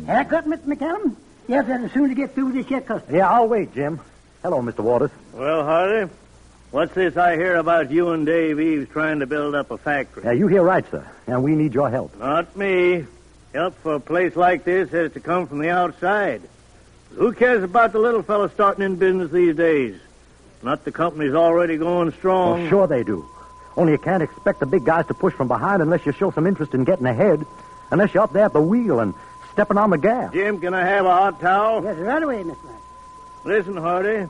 Haircut, 0.09 0.47
Mr. 0.47 0.65
McCallum? 0.65 1.17
Yes, 1.47 1.67
sir, 1.67 1.85
as 1.85 1.93
soon 1.93 2.05
as 2.05 2.11
you 2.11 2.17
get 2.17 2.35
through 2.35 2.47
with 2.47 2.55
this 2.55 2.67
here 2.67 2.81
customer. 2.81 3.19
Yeah, 3.19 3.31
I'll 3.31 3.47
wait, 3.47 3.75
Jim. 3.75 4.01
Hello, 4.43 4.61
Mr. 4.61 4.81
Waters. 4.81 5.11
Well, 5.33 5.65
Hardy, 5.65 6.11
what's 6.71 6.95
this 6.95 7.17
I 7.17 7.37
hear 7.37 7.57
about 7.57 7.91
you 7.91 8.11
and 8.11 8.27
Dave 8.27 8.59
Eves 8.59 8.91
trying 8.91 9.21
to 9.21 9.27
build 9.27 9.55
up 9.55 9.71
a 9.71 9.79
factory? 9.79 10.25
Yeah, 10.25 10.33
you 10.33 10.49
hear 10.49 10.63
right, 10.63 10.85
sir. 10.91 11.07
And 11.27 11.45
we 11.45 11.55
need 11.55 11.75
your 11.75 11.91
help. 11.91 12.19
Not 12.19 12.57
me. 12.57 13.07
Help 13.55 13.75
for 13.83 13.95
a 13.95 14.01
place 14.01 14.35
like 14.35 14.65
this 14.65 14.91
has 14.91 15.13
to 15.13 15.21
come 15.21 15.47
from 15.47 15.59
the 15.59 15.71
outside. 15.71 16.43
Who 17.15 17.33
cares 17.33 17.63
about 17.63 17.93
the 17.93 17.99
little 17.99 18.23
fellow 18.23 18.49
starting 18.49 18.85
in 18.85 18.97
business 18.97 19.31
these 19.31 19.57
days? 19.57 20.01
Not 20.63 20.85
the 20.85 20.93
company's 20.93 21.35
already 21.35 21.77
going 21.77 22.13
strong. 22.13 22.67
Oh, 22.67 22.69
sure 22.69 22.87
they 22.87 23.05
do. 23.05 23.29
Only 23.77 23.93
you 23.93 23.99
can't 23.99 24.23
expect 24.23 24.61
the 24.61 24.67
big 24.67 24.85
guys 24.85 25.07
to 25.07 25.15
push 25.15 25.35
from 25.35 25.47
behind 25.49 25.83
unless 25.83 26.05
you 26.05 26.13
show 26.13 26.31
some 26.33 26.47
interest 26.47 26.75
in 26.75 26.85
getting 26.85 27.07
ahead. 27.07 27.47
Unless 27.91 28.13
you're 28.13 28.25
up 28.25 28.33
there 28.33 28.47
at 28.47 28.53
the 28.53 28.61
wheel 28.61 29.01
and 29.01 29.15
stepping 29.53 29.79
on 29.79 29.91
the 29.91 29.99
gas. 29.99 30.33
Jim, 30.33 30.61
can 30.61 30.75
I 30.75 30.85
have 30.85 31.07
a 31.07 31.11
hot 31.11 31.41
towel? 31.41 31.83
Yes, 31.85 31.97
right 31.99 32.23
away, 32.23 32.43
Mr. 32.43 32.65
Mac. 32.65 32.75
Listen, 33.45 33.77
Hardy. 33.77 34.29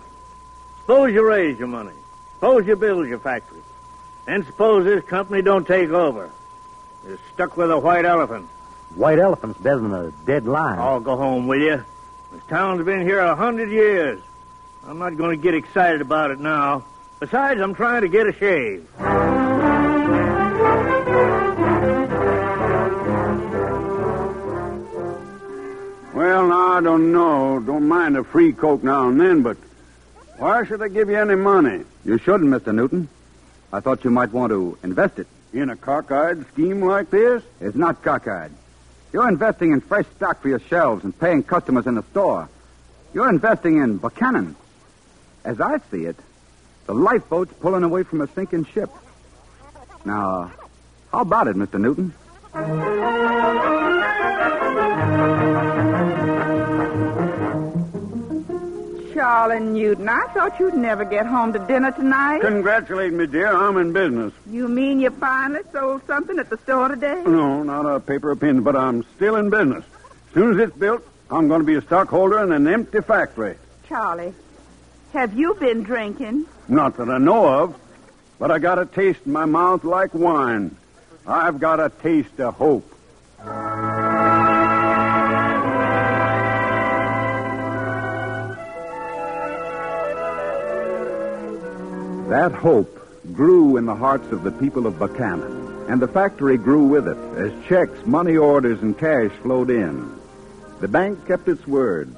Suppose 0.80 1.12
you 1.12 1.26
raise 1.26 1.58
your 1.58 1.68
money. 1.68 1.92
Suppose 2.34 2.66
you 2.66 2.76
build 2.76 3.08
your 3.08 3.18
factory. 3.18 3.62
And 4.26 4.44
suppose 4.44 4.84
this 4.84 5.04
company 5.04 5.42
don't 5.42 5.66
take 5.66 5.88
over. 5.90 6.30
You're 7.06 7.18
stuck 7.34 7.56
with 7.56 7.70
a 7.70 7.78
white 7.78 8.04
elephant. 8.04 8.48
White 8.94 9.18
elephant's 9.18 9.58
better 9.60 9.80
than 9.80 9.94
a 9.94 10.10
dead 10.26 10.46
lion. 10.46 10.78
I'll 10.78 11.00
go 11.00 11.16
home, 11.16 11.46
will 11.46 11.60
you? 11.60 11.84
This 12.32 12.42
town's 12.48 12.84
been 12.84 13.00
here 13.00 13.20
a 13.20 13.34
hundred 13.34 13.70
years. 13.70 14.20
I'm 14.86 14.98
not 14.98 15.16
going 15.16 15.36
to 15.36 15.42
get 15.42 15.54
excited 15.54 16.00
about 16.00 16.30
it 16.30 16.40
now. 16.40 16.84
Besides, 17.20 17.60
I'm 17.60 17.74
trying 17.74 18.02
to 18.02 18.08
get 18.08 18.26
a 18.26 18.32
shave. 18.32 18.86
Well, 26.14 26.48
now, 26.48 26.68
I 26.72 26.80
don't 26.82 27.12
know. 27.12 27.60
Don't 27.60 27.86
mind 27.86 28.16
a 28.16 28.24
free 28.24 28.52
coke 28.52 28.82
now 28.82 29.08
and 29.08 29.20
then, 29.20 29.42
but 29.42 29.56
why 30.38 30.64
should 30.64 30.82
I 30.82 30.88
give 30.88 31.08
you 31.08 31.16
any 31.16 31.34
money? 31.34 31.84
You 32.04 32.18
shouldn't, 32.18 32.50
Mr. 32.50 32.74
Newton. 32.74 33.08
I 33.72 33.80
thought 33.80 34.04
you 34.04 34.10
might 34.10 34.32
want 34.32 34.50
to 34.50 34.78
invest 34.82 35.18
it. 35.18 35.26
In 35.52 35.70
a 35.70 35.76
cockeyed 35.76 36.46
scheme 36.52 36.82
like 36.82 37.10
this? 37.10 37.42
It's 37.60 37.76
not 37.76 38.02
cockeyed. 38.02 38.52
You're 39.12 39.28
investing 39.28 39.72
in 39.72 39.80
fresh 39.80 40.06
stock 40.16 40.42
for 40.42 40.48
your 40.48 40.60
shelves 40.60 41.04
and 41.04 41.18
paying 41.18 41.42
customers 41.42 41.86
in 41.86 41.94
the 41.94 42.02
store. 42.10 42.48
You're 43.14 43.28
investing 43.28 43.78
in 43.78 43.96
Buchanan. 43.98 44.56
As 45.44 45.60
I 45.60 45.78
see 45.90 46.04
it, 46.04 46.16
the 46.86 46.94
lifeboat's 46.94 47.52
pulling 47.60 47.84
away 47.84 48.02
from 48.02 48.20
a 48.20 48.28
sinking 48.28 48.64
ship. 48.66 48.90
Now, 50.04 50.52
how 51.12 51.20
about 51.20 51.48
it, 51.48 51.56
Mr. 51.56 51.80
Newton? 51.80 52.12
Charlie 59.14 59.60
Newton, 59.60 60.08
I 60.08 60.26
thought 60.32 60.60
you'd 60.60 60.74
never 60.74 61.04
get 61.04 61.26
home 61.26 61.52
to 61.52 61.58
dinner 61.58 61.90
tonight. 61.90 62.40
Congratulate 62.40 63.12
me, 63.12 63.26
dear. 63.26 63.48
I'm 63.48 63.76
in 63.76 63.92
business. 63.92 64.32
You 64.48 64.68
mean 64.68 65.00
you 65.00 65.10
finally 65.10 65.62
sold 65.72 66.06
something 66.06 66.38
at 66.38 66.48
the 66.50 66.56
store 66.58 66.88
today? 66.88 67.22
No, 67.26 67.62
not 67.62 67.84
a 67.84 68.00
paper 68.00 68.30
or 68.30 68.36
pin, 68.36 68.62
but 68.62 68.76
I'm 68.76 69.04
still 69.16 69.36
in 69.36 69.50
business. 69.50 69.84
As 70.28 70.34
soon 70.34 70.54
as 70.54 70.68
it's 70.68 70.78
built, 70.78 71.02
I'm 71.30 71.48
going 71.48 71.60
to 71.60 71.66
be 71.66 71.74
a 71.74 71.82
stockholder 71.82 72.42
in 72.44 72.52
an 72.52 72.68
empty 72.68 73.00
factory. 73.00 73.56
Charlie, 73.88 74.34
have 75.12 75.38
you 75.38 75.54
been 75.54 75.82
drinking? 75.82 76.46
Not 76.68 76.96
that 76.98 77.08
I 77.08 77.18
know 77.18 77.48
of, 77.62 77.80
but 78.38 78.50
I 78.50 78.58
got 78.58 78.78
a 78.78 78.86
taste 78.86 79.20
in 79.26 79.32
my 79.32 79.46
mouth 79.46 79.84
like 79.84 80.14
wine. 80.14 80.76
I've 81.26 81.58
got 81.58 81.80
a 81.80 81.90
taste 81.90 82.40
of 82.40 82.54
hope. 82.54 82.94
That 92.28 92.52
hope 92.52 92.94
grew 93.32 93.78
in 93.78 93.86
the 93.86 93.94
hearts 93.94 94.30
of 94.32 94.42
the 94.42 94.52
people 94.52 94.86
of 94.86 94.98
Buchanan, 94.98 95.86
and 95.88 96.00
the 96.00 96.08
factory 96.08 96.58
grew 96.58 96.84
with 96.84 97.08
it 97.08 97.16
as 97.36 97.52
checks, 97.66 97.98
money 98.04 98.36
orders, 98.36 98.80
and 98.82 98.96
cash 98.96 99.30
flowed 99.42 99.70
in. 99.70 100.14
The 100.80 100.88
bank 100.88 101.26
kept 101.26 101.48
its 101.48 101.66
word. 101.66 102.14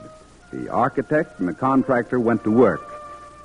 The 0.53 0.69
architect 0.69 1.39
and 1.39 1.49
the 1.49 1.55
contractor 1.55 2.19
went 2.19 2.45
to 2.45 2.51
work. 2.51 2.83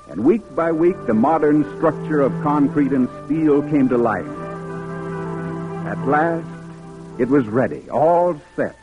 And 0.09 0.23
week 0.23 0.43
by 0.55 0.71
week, 0.71 0.95
the 1.05 1.13
modern 1.13 1.63
structure 1.77 2.21
of 2.21 2.31
concrete 2.41 2.91
and 2.91 3.07
steel 3.25 3.61
came 3.63 3.89
to 3.89 3.97
life. 3.97 4.25
At 5.85 6.07
last, 6.07 6.47
it 7.19 7.27
was 7.27 7.47
ready, 7.47 7.89
all 7.89 8.39
set 8.55 8.75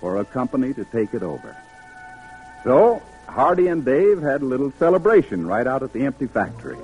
for 0.00 0.18
a 0.18 0.24
company 0.24 0.74
to 0.74 0.84
take 0.86 1.14
it 1.14 1.22
over. 1.22 1.56
So, 2.64 3.02
Hardy 3.26 3.68
and 3.68 3.84
Dave 3.84 4.20
had 4.20 4.42
a 4.42 4.44
little 4.44 4.72
celebration 4.78 5.46
right 5.46 5.66
out 5.66 5.82
at 5.82 5.92
the 5.92 6.04
empty 6.04 6.26
factory 6.26 6.78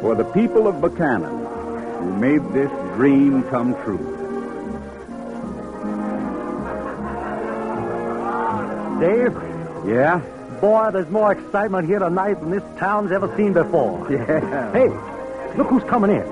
for 0.00 0.14
the 0.14 0.24
people 0.24 0.66
of 0.66 0.80
Buchanan 0.80 1.46
who 2.00 2.16
made 2.16 2.42
this 2.52 2.70
dream 2.96 3.44
come 3.44 3.74
true. 3.84 4.18
Dave, 8.98 9.51
Yeah? 9.86 10.20
boy, 10.62 10.90
there's 10.92 11.10
more 11.10 11.32
excitement 11.32 11.88
here 11.88 11.98
tonight 11.98 12.34
than 12.34 12.50
this 12.50 12.62
town's 12.78 13.10
ever 13.10 13.36
seen 13.36 13.52
before. 13.52 14.08
Yeah. 14.12 14.72
Hey, 14.72 14.88
look 15.56 15.66
who's 15.68 15.82
coming 15.84 16.10
in. 16.12 16.22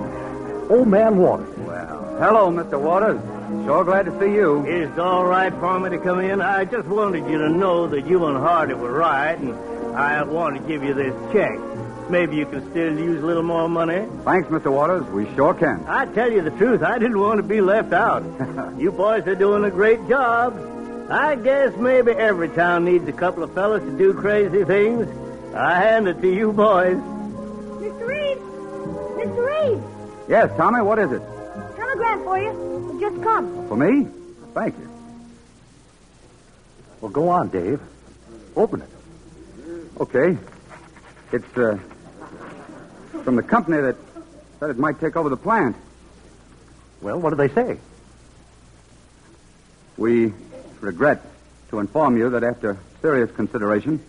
Old 0.71 0.87
Man 0.87 1.19
Waters. 1.19 1.59
Well, 1.59 2.17
hello, 2.21 2.51
Mr. 2.51 2.81
Waters. 2.81 3.21
Sure 3.67 3.85
glad 3.85 4.07
to 4.07 4.19
see 4.21 4.33
you. 4.33 4.65
It's 4.65 4.97
all 4.99 5.25
right 5.25 5.53
for 5.53 5.81
me 5.81 5.91
to 5.91 5.99
come 5.99 6.21
in. 6.21 6.41
I 6.41 6.65
just 6.65 6.87
wanted 6.87 7.29
you 7.29 7.39
to 7.39 7.49
know 7.49 7.89
that 7.89 8.07
you 8.07 8.25
and 8.27 8.39
Hardy 8.39 8.75
were 8.75 8.93
right, 8.93 9.37
and 9.37 9.53
I 9.97 10.23
want 10.23 10.57
to 10.57 10.63
give 10.63 10.85
you 10.85 10.95
this 10.95 11.15
check. 11.33 11.59
Maybe 12.09 12.37
you 12.37 12.47
can 12.47 12.71
still 12.71 12.97
use 12.97 13.23
a 13.23 13.27
little 13.27 13.43
more 13.43 13.69
money. 13.69 14.07
Thanks, 14.25 14.49
Mr. 14.49 14.71
Waters. 14.71 15.05
We 15.07 15.27
sure 15.35 15.55
can. 15.55 15.85
I 15.87 16.07
tell 16.07 16.31
you 16.31 16.43
the 16.43 16.51
truth, 16.53 16.83
I 16.83 16.99
didn't 16.99 17.19
want 17.19 17.39
to 17.39 17.43
be 17.43 17.61
left 17.61 17.93
out. 17.93 18.23
you 18.79 18.93
boys 18.93 19.27
are 19.27 19.35
doing 19.35 19.65
a 19.65 19.71
great 19.71 20.09
job. 20.09 20.55
I 21.11 21.35
guess 21.35 21.75
maybe 21.77 22.13
every 22.13 22.49
town 22.51 22.85
needs 22.85 23.09
a 23.09 23.13
couple 23.13 23.43
of 23.43 23.53
fellas 23.53 23.83
to 23.83 23.99
do 23.99 24.15
crazy 24.15 24.65
things. 24.65 25.09
I 25.53 25.75
hand 25.81 26.07
it 26.07 26.23
to 26.23 26.33
you 26.33 26.53
boys. 26.53 26.97
Mr. 26.97 28.07
Reed! 28.07 28.39
Mr. 29.19 29.45
Reed! 29.45 29.83
Yes, 30.29 30.57
Tommy, 30.57 30.81
what 30.83 31.01
is 31.01 31.11
it? 31.11 31.21
Telegram 31.75 32.23
for 32.23 32.39
you. 32.39 32.95
It 32.95 33.01
just 33.01 33.23
come. 33.25 33.67
For 33.67 33.77
me? 33.77 34.07
Thank 34.55 34.79
you. 34.79 34.89
Well, 37.01 37.11
go 37.11 37.29
on, 37.29 37.49
Dave. 37.49 37.81
Open 38.55 38.83
it. 38.83 38.89
Okay. 40.01 40.39
It's, 41.33 41.57
uh, 41.57 41.77
from 43.25 43.35
the 43.35 43.43
company 43.43 43.81
that 43.83 43.97
said 44.61 44.71
it 44.71 44.79
might 44.79 45.01
take 45.01 45.17
over 45.17 45.29
the 45.29 45.37
plant. 45.37 45.75
Well, 47.01 47.19
what 47.19 47.31
do 47.31 47.37
they 47.37 47.49
say? 47.49 47.79
We 49.97 50.33
regret 50.81 51.23
to 51.71 51.79
inform 51.79 52.17
you 52.17 52.31
that 52.31 52.43
after 52.43 52.79
serious 53.01 53.31
consideration, 53.31 54.03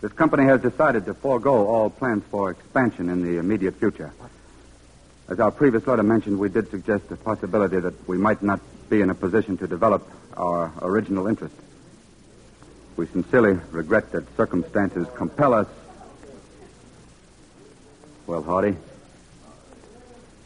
this 0.00 0.12
company 0.12 0.44
has 0.44 0.60
decided 0.60 1.06
to 1.06 1.14
forego 1.14 1.66
all 1.66 1.90
plans 1.90 2.24
for 2.30 2.50
expansion 2.50 3.08
in 3.08 3.22
the 3.22 3.38
immediate 3.38 3.76
future. 3.76 4.12
As 5.28 5.40
our 5.40 5.50
previous 5.50 5.86
letter 5.86 6.02
mentioned, 6.02 6.38
we 6.38 6.50
did 6.50 6.70
suggest 6.70 7.08
the 7.08 7.16
possibility 7.16 7.80
that 7.80 8.06
we 8.06 8.18
might 8.18 8.42
not 8.42 8.60
be 8.90 9.00
in 9.00 9.08
a 9.08 9.14
position 9.14 9.56
to 9.58 9.66
develop 9.66 10.06
our 10.36 10.70
original 10.82 11.26
interest. 11.26 11.54
We 12.96 13.06
sincerely 13.06 13.58
regret 13.70 14.12
that 14.12 14.24
circumstances 14.36 15.06
compel 15.16 15.54
us. 15.54 15.66
Well, 18.26 18.42
Hardy, 18.42 18.76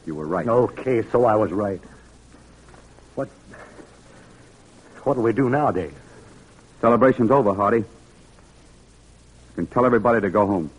you 0.06 0.14
were 0.14 0.26
right. 0.26 0.46
Okay, 0.46 1.02
so 1.10 1.24
I 1.24 1.36
was 1.36 1.52
right. 1.52 1.80
What. 3.14 3.28
What 5.04 5.14
do 5.14 5.20
we 5.20 5.32
do 5.32 5.48
now, 5.48 5.70
Dave? 5.70 5.94
Celebration's 6.80 7.30
over, 7.30 7.54
Hardy. 7.54 7.78
You 7.78 7.84
can 9.54 9.66
tell 9.66 9.86
everybody 9.86 10.20
to 10.20 10.30
go 10.30 10.46
home. 10.46 10.70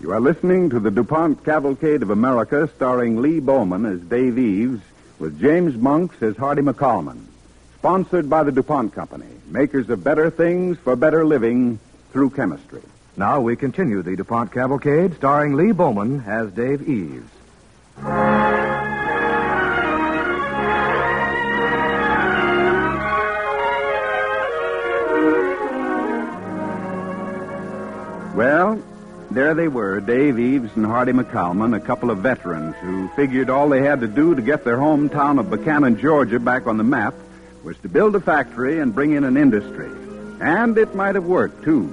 You 0.00 0.12
are 0.12 0.20
listening 0.20 0.70
to 0.70 0.80
the 0.80 0.90
DuPont 0.90 1.44
Cavalcade 1.44 2.02
of 2.02 2.10
America, 2.10 2.68
starring 2.76 3.22
Lee 3.22 3.40
Bowman 3.40 3.86
as 3.86 4.00
Dave 4.00 4.38
Eves, 4.38 4.80
with 5.18 5.40
James 5.40 5.76
Monks 5.76 6.22
as 6.22 6.36
Hardy 6.36 6.62
McCalman. 6.62 7.24
Sponsored 7.78 8.28
by 8.28 8.42
the 8.42 8.50
DuPont 8.50 8.94
Company, 8.94 9.26
makers 9.48 9.88
of 9.90 10.02
better 10.02 10.30
things 10.30 10.76
for 10.78 10.96
better 10.96 11.24
living 11.24 11.78
through 12.12 12.30
chemistry. 12.30 12.82
Now 13.16 13.40
we 13.40 13.54
continue 13.54 14.02
the 14.02 14.16
DuPont 14.16 14.50
Cavalcade, 14.50 15.14
starring 15.16 15.54
Lee 15.54 15.72
Bowman 15.72 16.24
as 16.26 16.50
Dave 16.52 16.88
Eves. 16.88 17.30
Well, 28.34 28.82
there 29.30 29.54
they 29.54 29.68
were, 29.68 30.00
Dave 30.00 30.38
Eves 30.38 30.70
and 30.76 30.84
Hardy 30.84 31.12
McCalman, 31.12 31.76
a 31.76 31.80
couple 31.80 32.10
of 32.10 32.18
veterans 32.18 32.74
who 32.82 33.08
figured 33.16 33.48
all 33.48 33.68
they 33.68 33.82
had 33.82 34.00
to 34.00 34.08
do 34.08 34.34
to 34.34 34.42
get 34.42 34.64
their 34.64 34.76
hometown 34.76 35.38
of 35.38 35.50
Buchanan, 35.50 35.98
Georgia 35.98 36.38
back 36.38 36.66
on 36.66 36.76
the 36.76 36.84
map 36.84 37.14
was 37.66 37.76
to 37.78 37.88
build 37.88 38.14
a 38.14 38.20
factory 38.20 38.78
and 38.78 38.94
bring 38.94 39.10
in 39.10 39.24
an 39.24 39.36
industry. 39.36 39.90
And 40.40 40.78
it 40.78 40.94
might 40.94 41.16
have 41.16 41.24
worked, 41.24 41.64
too. 41.64 41.92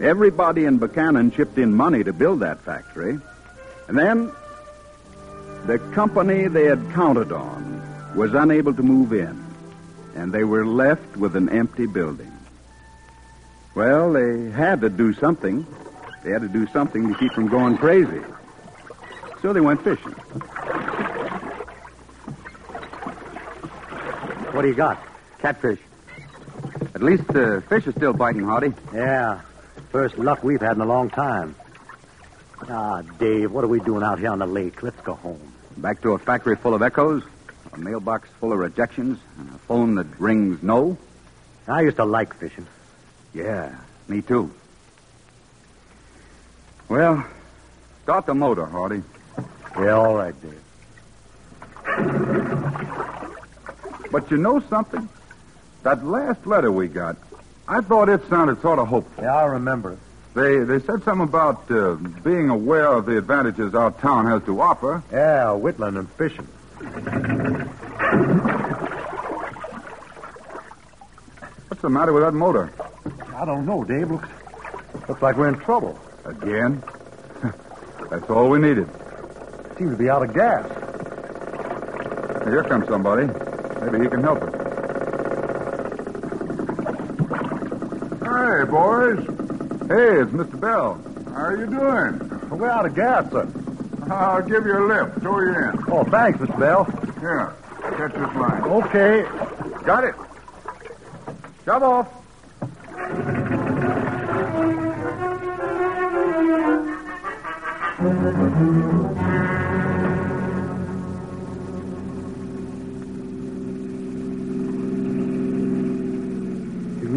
Everybody 0.00 0.64
in 0.64 0.78
Buchanan 0.78 1.30
chipped 1.30 1.58
in 1.58 1.74
money 1.74 2.02
to 2.02 2.12
build 2.14 2.40
that 2.40 2.58
factory. 2.62 3.18
And 3.86 3.98
then, 3.98 4.32
the 5.66 5.78
company 5.92 6.48
they 6.48 6.64
had 6.64 6.80
counted 6.92 7.32
on 7.32 7.82
was 8.16 8.32
unable 8.32 8.72
to 8.72 8.82
move 8.82 9.12
in, 9.12 9.44
and 10.14 10.32
they 10.32 10.42
were 10.42 10.64
left 10.64 11.18
with 11.18 11.36
an 11.36 11.50
empty 11.50 11.84
building. 11.84 12.32
Well, 13.74 14.14
they 14.14 14.48
had 14.48 14.80
to 14.80 14.88
do 14.88 15.12
something. 15.12 15.66
They 16.24 16.30
had 16.30 16.40
to 16.40 16.48
do 16.48 16.66
something 16.68 17.12
to 17.12 17.18
keep 17.18 17.32
from 17.32 17.48
going 17.48 17.76
crazy. 17.76 18.22
So 19.42 19.52
they 19.52 19.60
went 19.60 19.84
fishing. 19.84 20.12
What 24.52 24.62
do 24.62 24.68
you 24.68 24.74
got? 24.74 25.09
Catfish. 25.40 25.80
At 26.94 27.02
least 27.02 27.26
the 27.28 27.62
fish 27.68 27.86
are 27.86 27.92
still 27.92 28.12
biting, 28.12 28.42
Hardy. 28.44 28.74
Yeah. 28.92 29.40
First 29.90 30.18
luck 30.18 30.44
we've 30.44 30.60
had 30.60 30.76
in 30.76 30.82
a 30.82 30.86
long 30.86 31.08
time. 31.08 31.54
Ah, 32.68 33.02
Dave, 33.18 33.50
what 33.50 33.64
are 33.64 33.68
we 33.68 33.80
doing 33.80 34.02
out 34.02 34.18
here 34.18 34.30
on 34.30 34.40
the 34.40 34.46
lake? 34.46 34.82
Let's 34.82 35.00
go 35.00 35.14
home. 35.14 35.40
Back 35.78 36.02
to 36.02 36.12
a 36.12 36.18
factory 36.18 36.56
full 36.56 36.74
of 36.74 36.82
echoes, 36.82 37.22
a 37.72 37.78
mailbox 37.78 38.28
full 38.38 38.52
of 38.52 38.58
rejections, 38.58 39.18
and 39.38 39.48
a 39.48 39.58
phone 39.58 39.94
that 39.94 40.06
rings 40.20 40.62
no. 40.62 40.98
I 41.66 41.80
used 41.82 41.96
to 41.96 42.04
like 42.04 42.34
fishing. 42.34 42.66
Yeah, 43.32 43.74
me 44.08 44.20
too. 44.20 44.52
Well, 46.88 47.24
start 48.02 48.26
the 48.26 48.34
motor, 48.34 48.66
Hardy. 48.66 49.02
Yeah, 49.78 49.92
all 49.92 50.16
right, 50.16 50.34
Dave. 50.42 50.60
But 54.10 54.30
you 54.30 54.36
know 54.36 54.60
something? 54.68 55.08
That 55.82 56.04
last 56.04 56.46
letter 56.46 56.70
we 56.70 56.88
got, 56.88 57.16
I 57.66 57.80
thought 57.80 58.08
it 58.08 58.28
sounded 58.28 58.60
sort 58.60 58.78
of 58.78 58.88
hopeful. 58.88 59.24
Yeah, 59.24 59.34
I 59.36 59.44
remember 59.44 59.92
it. 59.92 59.98
They 60.34 60.58
they 60.58 60.78
said 60.84 61.02
something 61.02 61.22
about 61.22 61.70
uh, 61.70 61.94
being 61.94 62.50
aware 62.50 62.86
of 62.86 63.06
the 63.06 63.18
advantages 63.18 63.74
our 63.74 63.90
town 63.90 64.26
has 64.26 64.44
to 64.44 64.60
offer. 64.60 65.02
Yeah, 65.10 65.52
whittling 65.52 65.96
and 65.96 66.08
fishing. 66.10 66.46
What's 71.68 71.82
the 71.82 71.88
matter 71.90 72.12
with 72.12 72.22
that 72.22 72.32
motor? 72.32 72.72
I 73.34 73.44
don't 73.44 73.64
know, 73.64 73.82
Dave. 73.84 74.10
Looks, 74.10 74.28
looks 75.08 75.22
like 75.22 75.36
we're 75.36 75.48
in 75.48 75.58
trouble. 75.58 75.98
Again? 76.26 76.82
That's 78.10 78.28
all 78.28 78.50
we 78.50 78.58
needed. 78.58 78.88
Seems 79.78 79.92
to 79.92 79.96
be 79.96 80.10
out 80.10 80.22
of 80.22 80.34
gas. 80.34 80.68
Here 82.44 82.62
comes 82.64 82.86
somebody. 82.86 83.26
Maybe 83.80 84.04
he 84.04 84.10
can 84.10 84.22
help 84.22 84.42
us. 84.42 84.59
Boys. 88.70 89.18
Hey, 89.88 90.20
it's 90.20 90.30
Mr. 90.30 90.60
Bell. 90.60 91.02
How 91.34 91.46
are 91.46 91.56
you 91.56 91.66
doing? 91.66 92.48
We're 92.50 92.68
out 92.68 92.86
of 92.86 92.94
gas, 92.94 93.28
sir. 93.32 93.48
I'll 94.08 94.42
give 94.42 94.64
you 94.64 94.78
a 94.78 94.86
lift. 94.86 95.22
Tow 95.22 95.40
you 95.40 95.48
in. 95.48 95.84
Oh, 95.88 96.04
thanks, 96.04 96.38
Mr. 96.38 96.58
Bell. 96.58 96.84
Here, 97.18 97.52
catch 97.96 98.12
this 98.12 98.36
line. 98.36 98.62
Okay. 98.62 99.22
Got 99.84 100.04
it. 100.04 100.14
Shove 101.64 101.82
off. 101.82 102.08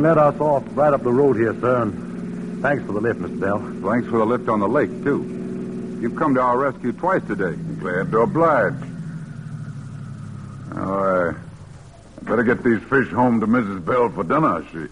Let 0.03 0.17
us 0.17 0.37
off 0.41 0.63
right 0.73 0.93
up 0.93 1.01
the 1.01 1.11
road 1.11 1.37
here, 1.37 1.57
sir. 1.61 1.83
And 1.83 2.61
thanks 2.61 2.85
for 2.85 2.91
the 2.91 2.99
lift, 2.99 3.21
Mr. 3.21 3.39
Bell. 3.39 3.59
Thanks 3.89 4.09
for 4.09 4.17
the 4.17 4.25
lift 4.25 4.49
on 4.49 4.59
the 4.59 4.67
lake, 4.67 4.91
too. 5.01 5.97
You've 6.01 6.17
come 6.17 6.35
to 6.35 6.41
our 6.41 6.57
rescue 6.57 6.91
twice 6.91 7.23
today. 7.25 7.55
Glad 7.79 8.11
to 8.11 8.19
oblige. 8.19 8.73
Now, 10.75 11.29
I 11.29 11.33
better 12.23 12.43
get 12.43 12.65
these 12.65 12.81
fish 12.83 13.09
home 13.11 13.39
to 13.39 13.47
Mrs. 13.47 13.85
Bell 13.85 14.09
for 14.09 14.25
dinner. 14.25 14.65
She. 14.73 14.87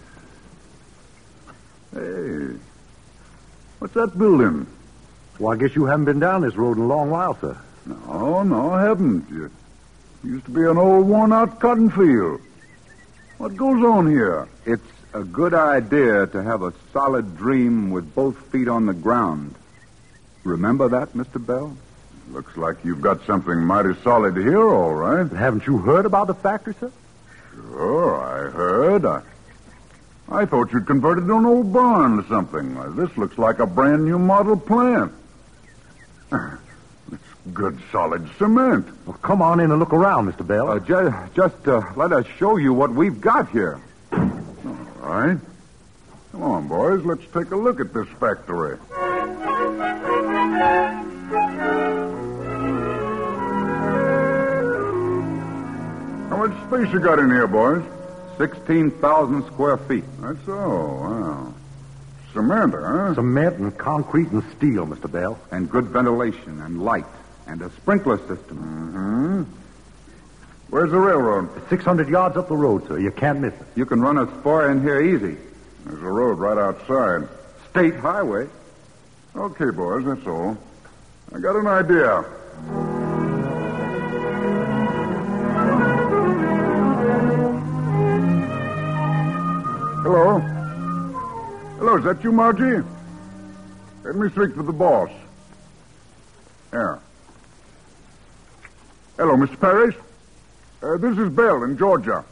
Hey, 1.94 2.56
what's 3.80 3.92
that 3.92 4.18
building? 4.18 4.66
Well, 5.38 5.52
I 5.52 5.56
guess 5.56 5.76
you 5.76 5.84
haven't 5.84 6.06
been 6.06 6.20
down 6.20 6.40
this 6.40 6.56
road 6.56 6.78
in 6.78 6.84
a 6.84 6.86
long 6.86 7.10
while, 7.10 7.36
sir. 7.38 7.58
No, 7.84 8.42
no, 8.44 8.70
I 8.70 8.84
haven't. 8.84 9.30
It 9.30 9.50
used 10.26 10.46
to 10.46 10.52
be 10.52 10.62
an 10.62 10.78
old, 10.78 11.06
worn-out 11.06 11.60
cotton 11.60 11.90
field. 11.90 12.40
What 13.36 13.56
goes 13.56 13.84
on 13.84 14.08
here? 14.08 14.48
It's 14.64 14.82
a 15.14 15.22
good 15.24 15.54
idea 15.54 16.26
to 16.28 16.42
have 16.42 16.62
a 16.62 16.72
solid 16.92 17.36
dream 17.36 17.90
with 17.90 18.14
both 18.14 18.36
feet 18.50 18.68
on 18.68 18.86
the 18.86 18.94
ground. 18.94 19.54
Remember 20.44 20.88
that, 20.88 21.12
Mr. 21.12 21.44
Bell? 21.44 21.76
Looks 22.30 22.56
like 22.56 22.76
you've 22.84 23.02
got 23.02 23.24
something 23.26 23.58
mighty 23.62 23.94
solid 24.02 24.36
here, 24.36 24.62
all 24.66 24.94
right. 24.94 25.30
Haven't 25.30 25.66
you 25.66 25.78
heard 25.78 26.06
about 26.06 26.28
the 26.28 26.34
factory, 26.34 26.74
sir? 26.80 26.90
Sure, 27.54 28.20
I 28.22 28.50
heard. 28.50 29.04
I, 29.04 29.22
I 30.28 30.46
thought 30.46 30.72
you'd 30.72 30.86
converted 30.86 31.24
an 31.24 31.44
old 31.44 31.72
barn 31.72 32.22
to 32.22 32.28
something. 32.28 32.74
This 32.96 33.14
looks 33.18 33.36
like 33.36 33.58
a 33.58 33.66
brand 33.66 34.04
new 34.04 34.18
model 34.18 34.56
plant. 34.56 35.12
It's 37.10 37.52
good, 37.52 37.78
solid 37.90 38.26
cement. 38.38 38.86
Well, 39.06 39.18
come 39.20 39.42
on 39.42 39.60
in 39.60 39.70
and 39.70 39.78
look 39.78 39.92
around, 39.92 40.32
Mr. 40.32 40.46
Bell. 40.46 40.70
Uh, 40.70 40.78
ju- 40.78 41.12
just 41.34 41.68
uh, 41.68 41.82
let 41.94 42.10
us 42.12 42.24
show 42.38 42.56
you 42.56 42.72
what 42.72 42.90
we've 42.90 43.20
got 43.20 43.50
here. 43.50 43.78
Right. 45.12 45.38
Come 46.30 46.42
on, 46.42 46.68
boys. 46.68 47.04
Let's 47.04 47.26
take 47.34 47.50
a 47.50 47.56
look 47.56 47.80
at 47.80 47.92
this 47.92 48.08
factory. 48.18 48.78
How 56.30 56.36
much 56.38 56.66
space 56.66 56.90
you 56.94 57.00
got 57.00 57.18
in 57.18 57.28
here, 57.28 57.46
boys? 57.46 57.82
16,000 58.38 59.44
square 59.48 59.76
feet. 59.76 60.04
That's 60.22 60.48
all. 60.48 61.00
Wow. 61.02 61.54
Cement, 62.32 62.72
huh? 62.72 63.14
Cement 63.14 63.58
and 63.58 63.76
concrete 63.76 64.30
and 64.30 64.42
steel, 64.56 64.86
Mr. 64.86 65.12
Bell. 65.12 65.38
And 65.50 65.70
good 65.70 65.88
ventilation 65.88 66.62
and 66.62 66.82
light 66.82 67.04
and 67.46 67.60
a 67.60 67.70
sprinkler 67.72 68.16
system. 68.16 68.56
Mm-hmm. 68.56 69.61
Where's 70.72 70.90
the 70.90 70.98
railroad? 70.98 71.50
600 71.68 72.08
yards 72.08 72.34
up 72.38 72.48
the 72.48 72.56
road, 72.56 72.88
sir. 72.88 72.98
You 72.98 73.10
can't 73.10 73.40
miss 73.40 73.52
it. 73.52 73.66
You 73.74 73.84
can 73.84 74.00
run 74.00 74.16
us 74.16 74.30
far 74.42 74.70
in 74.70 74.80
here 74.80 75.02
easy. 75.02 75.36
There's 75.84 76.02
a 76.02 76.06
road 76.06 76.38
right 76.38 76.56
outside. 76.56 77.28
State 77.68 77.94
highway. 77.96 78.48
Okay, 79.36 79.68
boys, 79.68 80.06
that's 80.06 80.26
all. 80.26 80.56
I 81.34 81.40
got 81.40 81.56
an 81.56 81.66
idea. 81.66 82.22
Hello? 90.00 90.38
Hello, 91.76 91.98
is 91.98 92.04
that 92.04 92.24
you, 92.24 92.32
Margie? 92.32 92.82
Let 94.04 94.16
me 94.16 94.30
speak 94.30 94.54
to 94.54 94.62
the 94.62 94.72
boss. 94.72 95.10
Yeah. 96.72 96.96
Hello, 99.18 99.36
Mr. 99.36 99.60
Parrish. 99.60 99.96
Uh, 100.82 100.96
this 100.96 101.16
is 101.16 101.28
Bell 101.28 101.62
in 101.62 101.78
Georgia. 101.78 102.24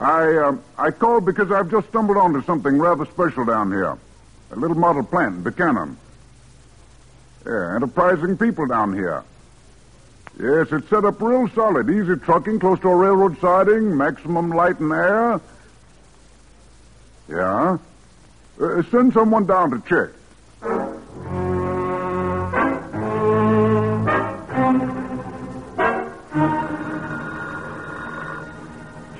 I 0.00 0.36
um, 0.38 0.62
I 0.78 0.90
called 0.90 1.26
because 1.26 1.50
I've 1.50 1.70
just 1.70 1.88
stumbled 1.88 2.16
onto 2.16 2.42
something 2.44 2.78
rather 2.78 3.04
special 3.06 3.44
down 3.44 3.70
here. 3.70 3.98
A 4.52 4.56
little 4.56 4.76
model 4.76 5.02
plant 5.02 5.36
in 5.36 5.42
Buchanan. 5.42 5.98
Yeah, 7.44 7.74
enterprising 7.74 8.38
people 8.38 8.66
down 8.66 8.94
here. 8.94 9.22
Yes, 10.38 10.68
it's 10.72 10.88
set 10.88 11.04
up 11.04 11.20
real 11.20 11.48
solid. 11.48 11.88
Easy 11.90 12.16
trucking, 12.16 12.58
close 12.58 12.78
to 12.80 12.88
a 12.88 12.96
railroad 12.96 13.38
siding, 13.40 13.96
maximum 13.96 14.50
light 14.50 14.78
and 14.80 14.92
air. 14.92 15.40
Yeah? 17.28 17.78
Uh, 18.60 18.82
send 18.90 19.12
someone 19.12 19.46
down 19.46 19.70
to 19.70 19.80
check. 19.88 20.10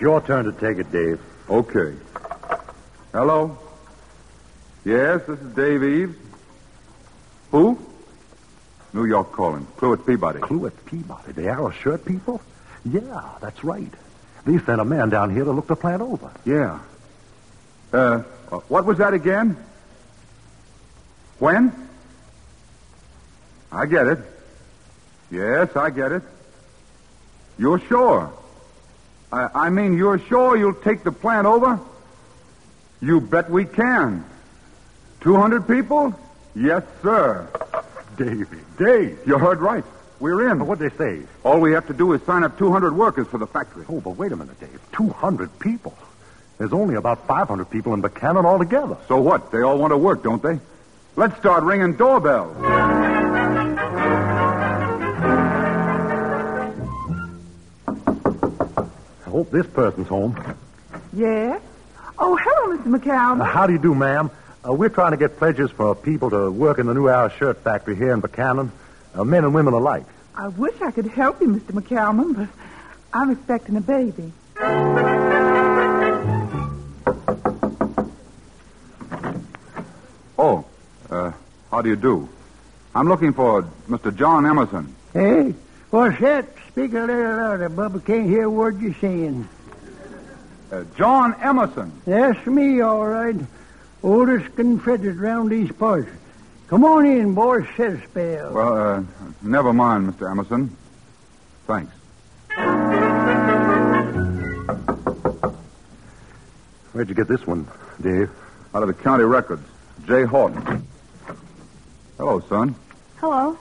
Your 0.06 0.20
turn 0.20 0.44
to 0.44 0.52
take 0.52 0.78
it, 0.78 0.92
Dave. 0.92 1.20
Okay. 1.50 1.92
Hello? 3.10 3.58
Yes, 4.84 5.20
this 5.26 5.40
is 5.40 5.52
Dave 5.56 5.82
Eves. 5.82 6.16
Who? 7.50 7.76
New 8.92 9.06
York 9.06 9.32
calling. 9.32 9.66
Cluett 9.76 10.06
Peabody. 10.06 10.38
Cluett 10.38 10.74
Peabody, 10.84 11.32
the 11.32 11.48
arrow 11.48 11.70
shirt 11.70 12.04
people? 12.04 12.40
Yeah, 12.84 13.32
that's 13.40 13.64
right. 13.64 13.92
They 14.44 14.58
sent 14.58 14.80
a 14.80 14.84
man 14.84 15.08
down 15.08 15.34
here 15.34 15.42
to 15.42 15.50
look 15.50 15.66
the 15.66 15.74
plant 15.74 16.02
over. 16.02 16.30
Yeah. 16.44 16.78
Uh, 17.92 18.18
what 18.68 18.84
was 18.84 18.98
that 18.98 19.12
again? 19.12 19.56
When? 21.40 21.72
I 23.72 23.86
get 23.86 24.06
it. 24.06 24.20
Yes, 25.32 25.74
I 25.74 25.90
get 25.90 26.12
it. 26.12 26.22
You're 27.58 27.80
sure? 27.80 28.32
I, 29.32 29.48
I 29.54 29.70
mean, 29.70 29.96
you're 29.96 30.18
sure 30.18 30.56
you'll 30.56 30.74
take 30.74 31.02
the 31.04 31.12
plant 31.12 31.46
over? 31.46 31.80
You 33.00 33.20
bet 33.20 33.50
we 33.50 33.64
can. 33.64 34.24
200 35.20 35.66
people? 35.66 36.14
Yes, 36.54 36.82
sir. 37.02 37.48
Davy, 38.16 38.58
Dave. 38.78 39.18
You 39.26 39.38
heard 39.38 39.60
right. 39.60 39.84
We're 40.20 40.50
in. 40.50 40.66
What'd 40.66 40.90
they 40.90 40.96
say? 40.96 41.22
All 41.44 41.60
we 41.60 41.72
have 41.72 41.86
to 41.88 41.92
do 41.92 42.12
is 42.14 42.22
sign 42.22 42.42
up 42.44 42.56
200 42.58 42.96
workers 42.96 43.26
for 43.26 43.38
the 43.38 43.46
factory. 43.46 43.84
Oh, 43.88 44.00
but 44.00 44.12
wait 44.12 44.32
a 44.32 44.36
minute, 44.36 44.58
Dave. 44.58 44.80
200 44.92 45.58
people. 45.58 45.96
There's 46.58 46.72
only 46.72 46.94
about 46.94 47.26
500 47.26 47.68
people 47.68 47.92
in 47.92 48.00
Buchanan 48.00 48.46
altogether. 48.46 48.96
So 49.08 49.20
what? 49.20 49.50
They 49.50 49.60
all 49.60 49.76
want 49.76 49.90
to 49.92 49.98
work, 49.98 50.22
don't 50.22 50.42
they? 50.42 50.58
Let's 51.16 51.36
start 51.38 51.64
ringing 51.64 51.96
doorbells. 51.96 52.56
I 59.36 59.38
hope 59.40 59.50
this 59.50 59.66
person's 59.66 60.08
home. 60.08 60.56
Yes? 61.12 61.60
Oh, 62.18 62.38
hello, 62.40 62.78
Mr. 62.78 62.98
McCallum. 62.98 63.42
Uh, 63.42 63.44
how 63.44 63.66
do 63.66 63.74
you 63.74 63.78
do, 63.78 63.94
ma'am? 63.94 64.30
Uh, 64.66 64.72
we're 64.72 64.88
trying 64.88 65.10
to 65.10 65.18
get 65.18 65.36
pledges 65.36 65.70
for 65.70 65.94
people 65.94 66.30
to 66.30 66.50
work 66.50 66.78
in 66.78 66.86
the 66.86 66.94
new 66.94 67.06
Arrow 67.06 67.28
Shirt 67.28 67.58
Factory 67.62 67.96
here 67.96 68.14
in 68.14 68.20
Buchanan, 68.20 68.72
uh, 69.14 69.24
men 69.24 69.44
and 69.44 69.52
women 69.52 69.74
alike. 69.74 70.06
I 70.34 70.48
wish 70.48 70.80
I 70.80 70.90
could 70.90 71.08
help 71.08 71.42
you, 71.42 71.48
Mr. 71.48 71.72
McCallum, 71.72 72.34
but 72.34 72.48
I'm 73.12 73.30
expecting 73.30 73.76
a 73.76 73.82
baby. 73.82 74.32
Oh, 80.38 80.64
uh, 81.10 81.32
how 81.70 81.82
do 81.82 81.90
you 81.90 81.96
do? 81.96 82.26
I'm 82.94 83.06
looking 83.06 83.34
for 83.34 83.64
Mr. 83.86 84.16
John 84.16 84.46
Emerson. 84.46 84.94
Hey, 85.12 85.54
what's 85.96 86.20
that? 86.20 86.46
Speak 86.68 86.92
a 86.92 87.00
little 87.00 87.36
louder, 87.36 87.70
Bubba. 87.70 88.04
Can't 88.04 88.28
hear 88.28 88.42
a 88.42 88.50
word 88.50 88.82
you're 88.82 88.94
saying. 89.00 89.48
Uh, 90.70 90.84
John 90.98 91.34
Emerson. 91.40 91.90
That's 92.04 92.46
me, 92.46 92.80
all 92.80 93.06
right. 93.06 93.36
Oldest 94.02 94.54
Confederate 94.56 95.16
round 95.16 95.50
these 95.50 95.72
parts. 95.72 96.10
Come 96.68 96.84
on 96.84 97.06
in, 97.06 97.32
boys. 97.32 97.66
Sit 97.78 97.92
a 97.92 98.02
spell. 98.08 98.52
Well, 98.52 98.76
uh, 98.76 99.02
never 99.40 99.72
mind, 99.72 100.12
Mr. 100.12 100.30
Emerson. 100.30 100.76
Thanks. 101.66 101.92
Where'd 106.92 107.08
you 107.08 107.14
get 107.14 107.28
this 107.28 107.46
one, 107.46 107.66
Dave? 108.02 108.30
Out 108.74 108.82
of 108.82 108.88
the 108.88 108.94
county 108.94 109.24
records. 109.24 109.66
Jay 110.06 110.24
Horton. 110.24 110.86
Hello, 112.18 112.40
son. 112.48 112.74
Hello. 113.16 113.56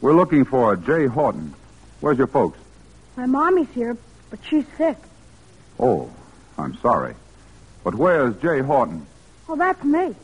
We're 0.00 0.14
looking 0.14 0.46
for 0.46 0.74
Jay 0.76 1.04
Horton. 1.06 1.54
Where's 2.06 2.18
your 2.18 2.28
folks? 2.28 2.56
My 3.16 3.26
mommy's 3.26 3.66
here, 3.74 3.96
but 4.30 4.38
she's 4.48 4.64
sick. 4.78 4.96
Oh, 5.80 6.08
I'm 6.56 6.78
sorry. 6.78 7.16
But 7.82 7.96
where's 7.96 8.36
Jay 8.36 8.60
Horton? 8.60 9.04
Well, 9.48 9.56
that's 9.56 9.82
me. 9.82 10.14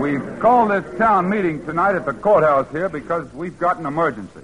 We've 0.00 0.40
called 0.40 0.72
this 0.72 0.98
town 0.98 1.30
meeting 1.30 1.64
tonight 1.64 1.94
at 1.94 2.06
the 2.06 2.12
courthouse 2.12 2.68
here 2.72 2.88
because 2.88 3.32
we've 3.32 3.56
got 3.56 3.78
an 3.78 3.86
emergency. 3.86 4.40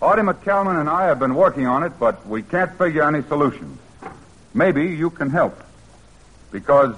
Hardy 0.00 0.22
McCalman 0.22 0.80
and 0.80 0.88
I 0.88 1.04
have 1.08 1.18
been 1.18 1.34
working 1.34 1.66
on 1.66 1.82
it, 1.82 1.92
but 2.00 2.26
we 2.26 2.42
can't 2.42 2.78
figure 2.78 3.02
any 3.02 3.22
solutions. 3.24 3.78
Maybe 4.54 4.86
you 4.86 5.10
can 5.10 5.28
help. 5.28 5.62
Because 6.50 6.94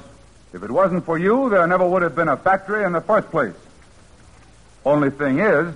if 0.56 0.62
it 0.62 0.70
wasn't 0.70 1.04
for 1.04 1.18
you, 1.18 1.50
there 1.50 1.66
never 1.66 1.86
would 1.86 2.00
have 2.00 2.16
been 2.16 2.28
a 2.28 2.36
factory 2.36 2.82
in 2.82 2.92
the 2.92 3.00
first 3.02 3.30
place. 3.30 3.54
Only 4.86 5.10
thing 5.10 5.38
is, 5.38 5.74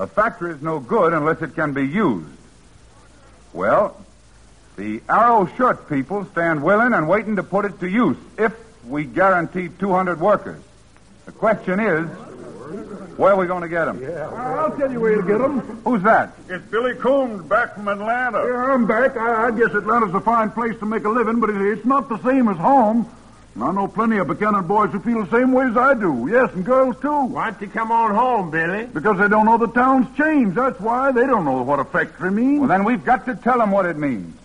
a 0.00 0.08
factory 0.08 0.52
is 0.52 0.60
no 0.60 0.80
good 0.80 1.12
unless 1.12 1.40
it 1.42 1.54
can 1.54 1.72
be 1.72 1.86
used. 1.86 2.28
Well, 3.52 3.96
the 4.74 5.00
Arrow 5.08 5.46
Shirt 5.56 5.88
people 5.88 6.26
stand 6.32 6.64
willing 6.64 6.92
and 6.92 7.08
waiting 7.08 7.36
to 7.36 7.44
put 7.44 7.66
it 7.66 7.78
to 7.78 7.88
use 7.88 8.16
if 8.36 8.52
we 8.84 9.04
guarantee 9.04 9.68
200 9.68 10.18
workers. 10.18 10.60
The 11.26 11.32
question 11.32 11.78
is, 11.78 12.08
where 13.16 13.34
are 13.34 13.36
we 13.36 13.46
going 13.46 13.62
to 13.62 13.68
get 13.68 13.84
them? 13.84 14.02
I'll 14.34 14.76
tell 14.76 14.90
you 14.90 14.98
where 14.98 15.14
to 15.14 15.22
get 15.22 15.38
them. 15.38 15.60
Who's 15.84 16.02
that? 16.02 16.34
It's 16.48 16.64
Billy 16.66 16.96
Combs 16.96 17.44
back 17.44 17.76
from 17.76 17.86
Atlanta. 17.86 18.44
Yeah, 18.44 18.72
I'm 18.72 18.88
back. 18.88 19.16
I, 19.16 19.46
I 19.46 19.50
guess 19.52 19.72
Atlanta's 19.72 20.12
a 20.16 20.20
fine 20.20 20.50
place 20.50 20.76
to 20.80 20.86
make 20.86 21.04
a 21.04 21.08
living, 21.08 21.38
but 21.38 21.50
it, 21.50 21.62
it's 21.62 21.84
not 21.84 22.08
the 22.08 22.20
same 22.24 22.48
as 22.48 22.56
home. 22.56 23.08
And 23.54 23.62
I 23.62 23.70
know 23.70 23.86
plenty 23.86 24.16
of 24.18 24.26
Buchanan 24.26 24.66
boys 24.66 24.90
who 24.90 24.98
feel 24.98 25.24
the 25.24 25.30
same 25.30 25.52
way 25.52 25.66
as 25.66 25.76
I 25.76 25.94
do. 25.94 26.28
Yes, 26.28 26.52
and 26.54 26.64
girls 26.64 26.96
too. 27.00 27.26
Why 27.26 27.50
don't 27.50 27.60
you 27.62 27.68
come 27.68 27.92
on 27.92 28.12
home, 28.12 28.50
Billy? 28.50 28.86
Because 28.86 29.18
they 29.18 29.28
don't 29.28 29.46
know 29.46 29.58
the 29.58 29.68
town's 29.68 30.14
changed. 30.16 30.56
That's 30.56 30.80
why. 30.80 31.12
They 31.12 31.26
don't 31.26 31.44
know 31.44 31.62
what 31.62 31.78
a 31.78 31.84
factory 31.84 32.32
means. 32.32 32.60
Well, 32.60 32.68
then 32.68 32.84
we've 32.84 33.04
got 33.04 33.26
to 33.26 33.36
tell 33.36 33.58
them 33.58 33.70
what 33.70 33.86
it 33.86 33.96
means. 33.96 34.36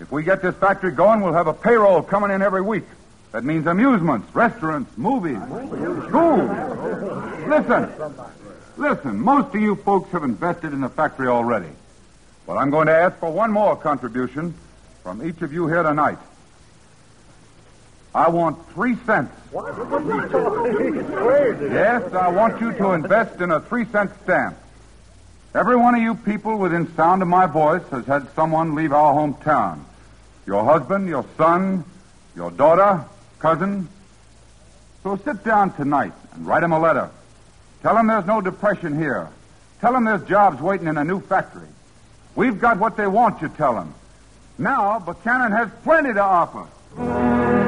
If 0.00 0.12
we 0.12 0.22
get 0.22 0.42
this 0.42 0.54
factory 0.56 0.92
going, 0.92 1.22
we'll 1.22 1.32
have 1.32 1.46
a 1.46 1.54
payroll 1.54 2.02
coming 2.02 2.30
in 2.30 2.42
every 2.42 2.60
week. 2.60 2.84
That 3.32 3.42
means 3.44 3.66
amusements, 3.66 4.34
restaurants, 4.34 4.96
movies, 4.98 5.38
schools. 6.08 6.50
Listen. 7.48 7.90
Listen, 8.76 9.18
most 9.18 9.54
of 9.54 9.60
you 9.62 9.76
folks 9.76 10.10
have 10.10 10.22
invested 10.22 10.74
in 10.74 10.82
the 10.82 10.90
factory 10.90 11.28
already. 11.28 11.70
But 12.46 12.58
I'm 12.58 12.70
going 12.70 12.88
to 12.88 12.92
ask 12.92 13.16
for 13.18 13.30
one 13.30 13.50
more 13.50 13.74
contribution 13.76 14.54
from 15.02 15.26
each 15.26 15.40
of 15.40 15.54
you 15.54 15.66
here 15.66 15.82
tonight. 15.82 16.18
I 18.16 18.30
want 18.30 18.56
three 18.72 18.96
cents. 19.04 19.30
Yes, 21.70 22.14
I 22.14 22.28
want 22.28 22.58
you 22.62 22.72
to 22.72 22.92
invest 22.92 23.42
in 23.42 23.50
a 23.50 23.60
three 23.60 23.84
cent 23.84 24.10
stamp. 24.22 24.56
Every 25.54 25.76
one 25.76 25.94
of 25.94 26.00
you 26.00 26.14
people 26.14 26.56
within 26.56 26.94
sound 26.96 27.20
of 27.20 27.28
my 27.28 27.44
voice 27.44 27.82
has 27.90 28.06
had 28.06 28.34
someone 28.34 28.74
leave 28.74 28.94
our 28.94 29.12
hometown. 29.12 29.80
Your 30.46 30.64
husband, 30.64 31.10
your 31.10 31.26
son, 31.36 31.84
your 32.34 32.50
daughter, 32.50 33.04
cousin. 33.38 33.86
So 35.02 35.16
sit 35.22 35.44
down 35.44 35.74
tonight 35.74 36.14
and 36.32 36.46
write 36.46 36.60
them 36.60 36.72
a 36.72 36.80
letter. 36.80 37.10
Tell 37.82 37.96
them 37.96 38.06
there's 38.06 38.24
no 38.24 38.40
depression 38.40 38.98
here. 38.98 39.28
Tell 39.82 39.92
them 39.92 40.04
there's 40.04 40.22
jobs 40.22 40.62
waiting 40.62 40.86
in 40.86 40.96
a 40.96 41.04
new 41.04 41.20
factory. 41.20 41.68
We've 42.34 42.58
got 42.58 42.78
what 42.78 42.96
they 42.96 43.06
want, 43.06 43.42
you 43.42 43.50
tell 43.50 43.74
them. 43.74 43.92
Now, 44.56 45.00
Buchanan 45.00 45.52
has 45.52 45.68
plenty 45.84 46.14
to 46.14 46.22
offer. 46.22 47.65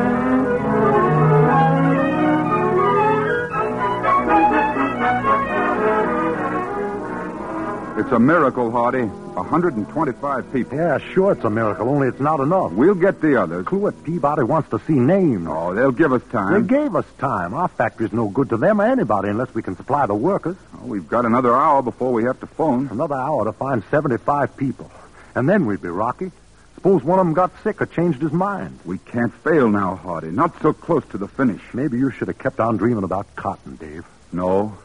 It's 7.99 8.13
a 8.13 8.19
miracle, 8.21 8.71
Hardy. 8.71 9.03
125 9.03 10.53
people. 10.53 10.79
Yeah, 10.79 10.99
sure, 10.99 11.33
it's 11.33 11.43
a 11.43 11.51
miracle, 11.51 11.89
only 11.89 12.07
it's 12.07 12.21
not 12.21 12.39
enough. 12.39 12.71
We'll 12.71 12.95
get 12.95 13.21
the 13.21 13.43
others. 13.43 13.67
Cluett 13.67 14.05
Peabody 14.05 14.45
wants 14.45 14.71
to 14.71 14.79
see 14.87 14.93
names. 14.93 15.49
Oh, 15.51 15.75
they'll 15.75 15.91
give 15.91 16.13
us 16.13 16.23
time. 16.31 16.63
They 16.63 16.69
gave 16.69 16.95
us 16.95 17.07
time. 17.19 17.55
Our 17.55 17.67
factory's 17.67 18.13
no 18.13 18.29
good 18.29 18.51
to 18.51 18.57
them 18.57 18.81
or 18.81 18.85
anybody 18.85 19.31
unless 19.31 19.53
we 19.53 19.63
can 19.63 19.75
supply 19.77 20.07
the 20.07 20.15
workers. 20.15 20.55
Oh, 20.77 20.87
we've 20.87 21.09
got 21.09 21.27
another 21.27 21.57
hour 21.57 21.83
before 21.83 22.13
we 22.13 22.23
have 22.23 22.39
to 22.39 22.47
phone. 22.47 22.87
Another 22.87 23.17
hour 23.17 23.45
to 23.47 23.53
find 23.53 23.83
75 23.91 24.57
people. 24.57 24.89
And 25.35 25.49
then 25.49 25.67
we'd 25.67 25.83
be 25.83 25.89
rocky. 25.89 26.31
Suppose 26.77 27.03
one 27.03 27.19
of 27.19 27.27
them 27.27 27.35
got 27.35 27.51
sick 27.65 27.83
or 27.83 27.87
changed 27.87 28.23
his 28.23 28.31
mind. 28.31 28.79
We 28.85 28.99
can't 28.99 29.35
fail 29.43 29.69
now, 29.69 29.97
Hardy. 29.97 30.31
Not 30.31 30.63
so 30.63 30.73
close 30.73 31.05
to 31.07 31.19
the 31.19 31.27
finish. 31.27 31.63
Maybe 31.75 31.99
you 31.99 32.13
should 32.13 32.29
have 32.29 32.39
kept 32.39 32.61
on 32.61 32.77
dreaming 32.77 33.03
about 33.03 33.35
cotton, 33.35 33.75
Dave. 33.75 34.05
No. 34.31 34.79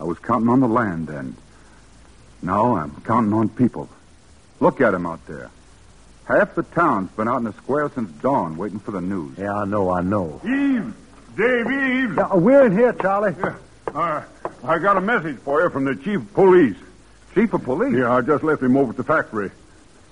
I 0.00 0.04
was 0.04 0.18
counting 0.20 0.48
on 0.48 0.60
the 0.60 0.68
land 0.68 1.08
then. 1.08 1.36
Now 2.42 2.76
I'm 2.76 2.90
counting 3.04 3.32
on 3.32 3.48
people. 3.48 3.88
Look 4.60 4.80
at 4.80 4.94
'em 4.94 5.06
out 5.06 5.24
there. 5.26 5.50
Half 6.24 6.54
the 6.54 6.62
town's 6.64 7.10
been 7.12 7.28
out 7.28 7.38
in 7.38 7.44
the 7.44 7.52
square 7.52 7.90
since 7.94 8.10
dawn, 8.22 8.56
waiting 8.56 8.78
for 8.80 8.90
the 8.90 9.00
news. 9.00 9.32
Yeah, 9.38 9.54
I 9.54 9.64
know, 9.64 9.90
I 9.90 10.00
know. 10.00 10.40
Eves! 10.44 10.94
Dave 11.36 11.70
Eves! 11.70 12.16
Yeah, 12.16 12.34
we're 12.34 12.66
in 12.66 12.72
here, 12.76 12.92
Charlie. 12.94 13.34
Yeah. 13.38 13.54
Uh, 13.94 14.22
I 14.64 14.78
got 14.78 14.96
a 14.96 15.00
message 15.00 15.38
for 15.38 15.62
you 15.62 15.70
from 15.70 15.84
the 15.84 15.94
chief 15.94 16.16
of 16.20 16.34
police. 16.34 16.76
Chief 17.34 17.52
of 17.52 17.62
police? 17.62 17.94
Yeah, 17.94 18.12
I 18.12 18.22
just 18.22 18.42
left 18.42 18.62
him 18.62 18.76
over 18.76 18.90
at 18.90 18.96
the 18.96 19.04
factory. 19.04 19.50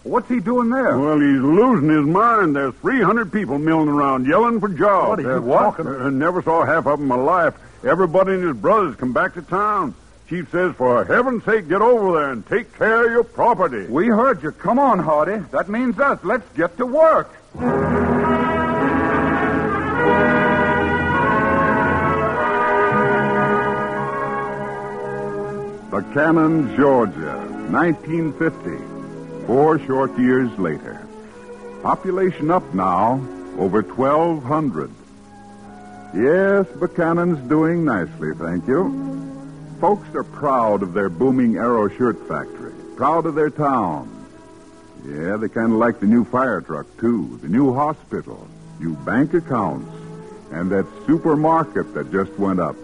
What's 0.05 0.29
he 0.29 0.39
doing 0.39 0.69
there? 0.69 0.99
Well, 0.99 1.19
he's 1.19 1.41
losing 1.41 1.89
his 1.89 2.05
mind. 2.07 2.55
There's 2.55 2.75
300 2.83 3.33
people 3.33 3.59
milling 3.59 3.89
around, 3.89 4.27
yelling 4.27 4.61
for 4.61 4.69
jobs. 4.69 5.09
What 5.09 5.19
are 5.21 5.23
you 5.41 5.53
Uh, 5.53 5.59
talking 5.63 5.87
Uh, 5.89 6.11
never 6.11 6.43
saw 6.43 6.63
half 6.65 6.87
of 6.87 6.99
them 7.01 7.03
in 7.03 7.09
my 7.09 7.15
life. 7.17 7.55
Everybody 7.83 8.35
and 8.35 8.45
his 8.45 8.57
brothers 8.57 8.95
come 8.97 9.13
back 9.13 9.33
to 9.35 9.43
town. 9.43 9.95
Chief 10.29 10.51
says, 10.51 10.75
for 10.77 11.05
heaven's 11.05 11.45
sake, 11.45 11.69
get 11.69 11.83
over 11.83 12.19
there 12.19 12.31
and 12.31 12.47
take 12.47 12.73
care 12.79 13.05
of 13.07 13.13
your 13.13 13.25
property. 13.25 13.87
We 13.87 14.09
heard 14.09 14.43
you. 14.43 14.53
Come 14.53 14.79
on, 14.79 14.99
Hardy. 14.99 15.45
That 15.51 15.69
means 15.69 15.99
us. 15.99 16.19
Let's 16.23 16.49
get 16.57 16.79
to 16.79 16.87
work. 16.87 17.31
Buchanan, 25.91 26.75
Georgia, 26.75 27.47
1950. 27.71 29.47
Four 29.47 29.79
short 29.81 30.19
years 30.19 30.51
later. 30.59 31.07
Population 31.83 32.51
up 32.51 32.65
now, 32.73 33.21
over 33.59 33.83
1,200. 33.83 34.91
Yes, 36.15 36.67
Buchanan's 36.79 37.39
doing 37.49 37.85
nicely, 37.85 38.33
thank 38.35 38.67
you. 38.67 39.14
Folks 39.81 40.15
are 40.15 40.25
proud 40.25 40.83
of 40.83 40.95
their 40.95 41.09
booming 41.09 41.57
Arrow 41.57 41.89
Shirt 41.89 42.27
Factory, 42.27 42.73
proud 42.97 43.27
of 43.27 43.35
their 43.35 43.51
town. 43.51 44.09
Yeah, 45.05 45.37
they 45.37 45.49
kind 45.49 45.73
of 45.73 45.79
like 45.79 46.01
the 46.01 46.07
new 46.07 46.25
fire 46.25 46.61
truck, 46.61 46.87
too, 46.99 47.39
the 47.43 47.49
new 47.49 47.75
hospital. 47.75 48.49
you 48.81 48.95
bank 49.05 49.35
accounts, 49.35 49.91
and 50.53 50.71
that 50.71 50.87
supermarket 51.07 51.95
that 51.95 52.13
just 52.13 52.33
went 52.39 52.61
up. 52.61 52.77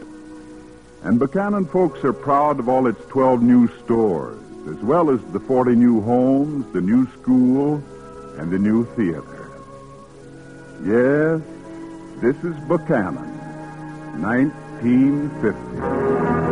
And 1.02 1.18
Buchanan 1.18 1.66
folks 1.66 2.04
are 2.04 2.12
proud 2.12 2.58
of 2.58 2.68
all 2.68 2.86
its 2.86 3.02
12 3.06 3.42
new 3.42 3.68
stores, 3.78 4.38
as 4.68 4.76
well 4.76 5.10
as 5.10 5.20
the 5.32 5.40
40 5.40 5.74
new 5.74 6.00
homes, 6.02 6.70
the 6.72 6.80
new 6.80 7.06
school, 7.12 7.82
and 8.38 8.50
the 8.50 8.58
new 8.58 8.84
theater. 8.96 9.50
Yes, 10.84 11.40
this 12.20 12.36
is 12.44 12.56
Buchanan, 12.66 13.28
1950. 14.20 16.49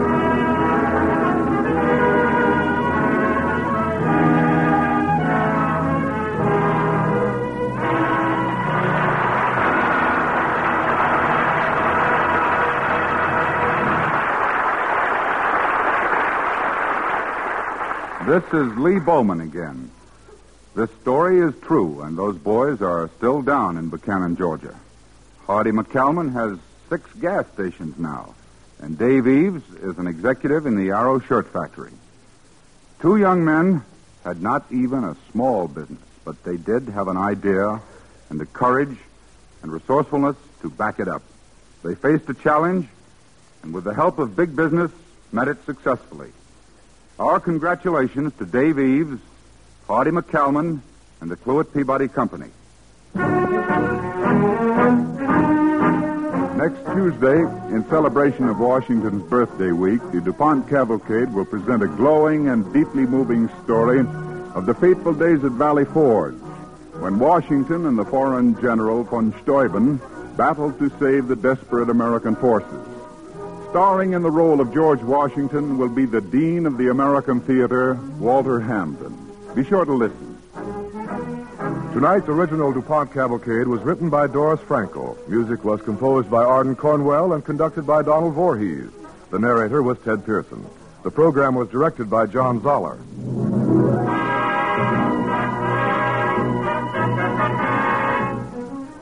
This 18.39 18.55
is 18.55 18.79
Lee 18.79 19.01
Bowman 19.01 19.41
again. 19.41 19.91
This 20.77 20.91
story 21.03 21.41
is 21.41 21.55
true, 21.61 22.03
and 22.03 22.17
those 22.17 22.37
boys 22.39 22.81
are 22.81 23.11
still 23.17 23.43
down 23.43 23.77
in 23.77 23.89
Buchanan, 23.89 24.37
Georgia. 24.37 24.79
Hardy 25.45 25.73
McCalman 25.73 26.33
has 26.35 26.57
six 26.89 27.13
gas 27.15 27.47
stations 27.55 27.99
now, 27.99 28.37
and 28.79 28.97
Dave 28.97 29.27
Eves 29.27 29.65
is 29.83 29.99
an 29.99 30.07
executive 30.07 30.67
in 30.67 30.77
the 30.77 30.91
Arrow 30.91 31.19
Shirt 31.19 31.53
Factory. 31.53 31.91
Two 33.01 33.17
young 33.17 33.45
men 33.45 33.83
had 34.23 34.41
not 34.41 34.65
even 34.71 35.03
a 35.03 35.17
small 35.33 35.67
business, 35.67 35.99
but 36.25 36.41
they 36.45 36.57
did 36.57 36.91
have 36.91 37.09
an 37.09 37.17
idea 37.17 37.83
and 38.31 38.39
the 38.39 38.47
courage 38.47 38.97
and 39.63 39.73
resourcefulness 39.73 40.37
to 40.63 40.71
back 40.71 41.01
it 41.01 41.09
up. 41.09 41.23
They 41.83 41.97
faced 41.97 42.31
a 42.31 42.35
challenge, 42.35 42.87
and 43.65 43.75
with 43.75 43.83
the 43.83 43.95
help 43.95 44.21
of 44.21 44.37
big 44.37 44.55
business, 44.55 44.93
met 45.33 45.49
it 45.49 45.67
successfully. 45.67 46.31
Our 47.19 47.41
congratulations 47.41 48.33
to 48.39 48.47
Dave 48.47 48.79
Eves, 48.79 49.21
Hardy 49.89 50.13
McCalman, 50.13 50.81
and 51.21 51.29
the 51.29 51.37
Cluett 51.37 51.75
Peabody 51.75 52.07
Company. 52.07 52.47
Next 56.57 56.79
Tuesday, 56.95 57.41
in 57.75 57.85
celebration 57.89 58.49
of 58.49 58.61
Washington's 58.61 59.29
birthday 59.29 59.73
week, 59.73 60.01
the 60.13 60.21
DuPont 60.21 60.69
Cavalcade 60.69 61.33
will 61.33 61.45
present 61.45 61.83
a 61.83 61.89
glowing 61.89 62.51
and 62.51 62.73
deeply 62.73 63.05
moving 63.05 63.49
story 63.65 63.99
of 64.55 64.67
the 64.67 64.75
fateful 64.75 65.13
days 65.13 65.43
at 65.43 65.51
Valley 65.53 65.87
Forge, 65.87 66.37
when 67.01 67.19
Washington 67.19 67.87
and 67.87 67.99
the 67.99 68.05
foreign 68.05 68.55
general 68.61 69.03
von 69.03 69.35
Steuben 69.43 70.01
battled 70.37 70.79
to 70.79 70.89
save 71.01 71.27
the 71.27 71.35
desperate 71.35 71.91
American 71.91 72.37
forces. 72.37 72.98
Starring 73.71 74.15
in 74.15 74.23
the 74.23 74.31
role 74.31 74.63
of 74.63 74.73
George 74.73 75.03
Washington 75.03 75.77
will 75.77 75.91
be 75.91 76.07
the 76.07 76.23
Dean 76.23 76.65
of 76.65 76.79
the 76.79 76.89
American 76.89 77.39
Theater, 77.41 77.95
Walter 78.19 78.61
Hampden. 78.61 79.15
Be 79.55 79.63
sure 79.63 79.85
to 79.85 79.93
listen. 79.93 80.39
Tonight's 81.93 82.29
original 82.29 82.73
DuPont 82.73 83.13
Cavalcade 83.13 83.69
was 83.69 83.83
written 83.83 84.09
by 84.09 84.27
Doris 84.27 84.61
Frankel. 84.61 85.17
Music 85.29 85.65
was 85.65 85.83
composed 85.83 86.31
by 86.31 86.45
Ardon 86.45 86.77
Cornwell 86.77 87.35
and 87.35 87.45
conducted 87.45 87.87
by 87.87 88.03
Donald 88.03 88.35
Voorhees. 88.35 88.89
The 89.31 89.39
narrator 89.39 89.83
was 89.83 89.99
Ted 89.99 90.25
Pearson. 90.25 90.65
The 91.03 91.11
program 91.11 91.55
was 91.55 91.69
directed 91.69 92.09
by 92.09 92.27
John 92.27 92.63
Zoller. 92.63 92.99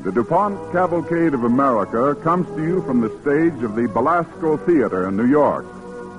The 0.07 0.13
DuPont 0.13 0.71
Cavalcade 0.71 1.35
of 1.35 1.43
America 1.43 2.15
comes 2.23 2.47
to 2.55 2.63
you 2.63 2.81
from 2.83 3.01
the 3.01 3.09
stage 3.23 3.61
of 3.65 3.75
the 3.75 3.89
Belasco 3.89 4.57
Theater 4.57 5.09
in 5.09 5.17
New 5.17 5.27
York 5.27 5.67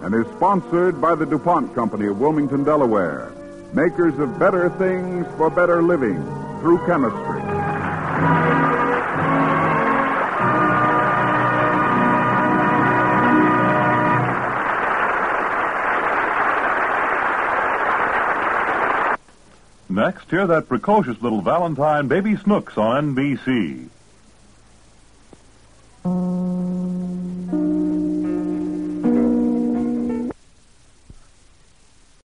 and 0.03 0.13
is 0.13 0.27
sponsored 0.35 0.99
by 0.99 1.15
the 1.15 1.25
DuPont 1.25 1.73
Company 1.73 2.07
of 2.07 2.19
Wilmington, 2.19 2.65
Delaware, 2.65 3.31
makers 3.71 4.19
of 4.19 4.37
better 4.37 4.69
things 4.71 5.25
for 5.37 5.49
better 5.49 5.81
living 5.81 6.21
through 6.59 6.85
chemistry. 6.85 8.56
Hear 20.29 20.47
that 20.47 20.67
precocious 20.67 21.21
little 21.21 21.41
Valentine 21.41 22.07
Baby 22.07 22.35
Snooks 22.35 22.77
on 22.77 23.15
NBC. 23.15 23.87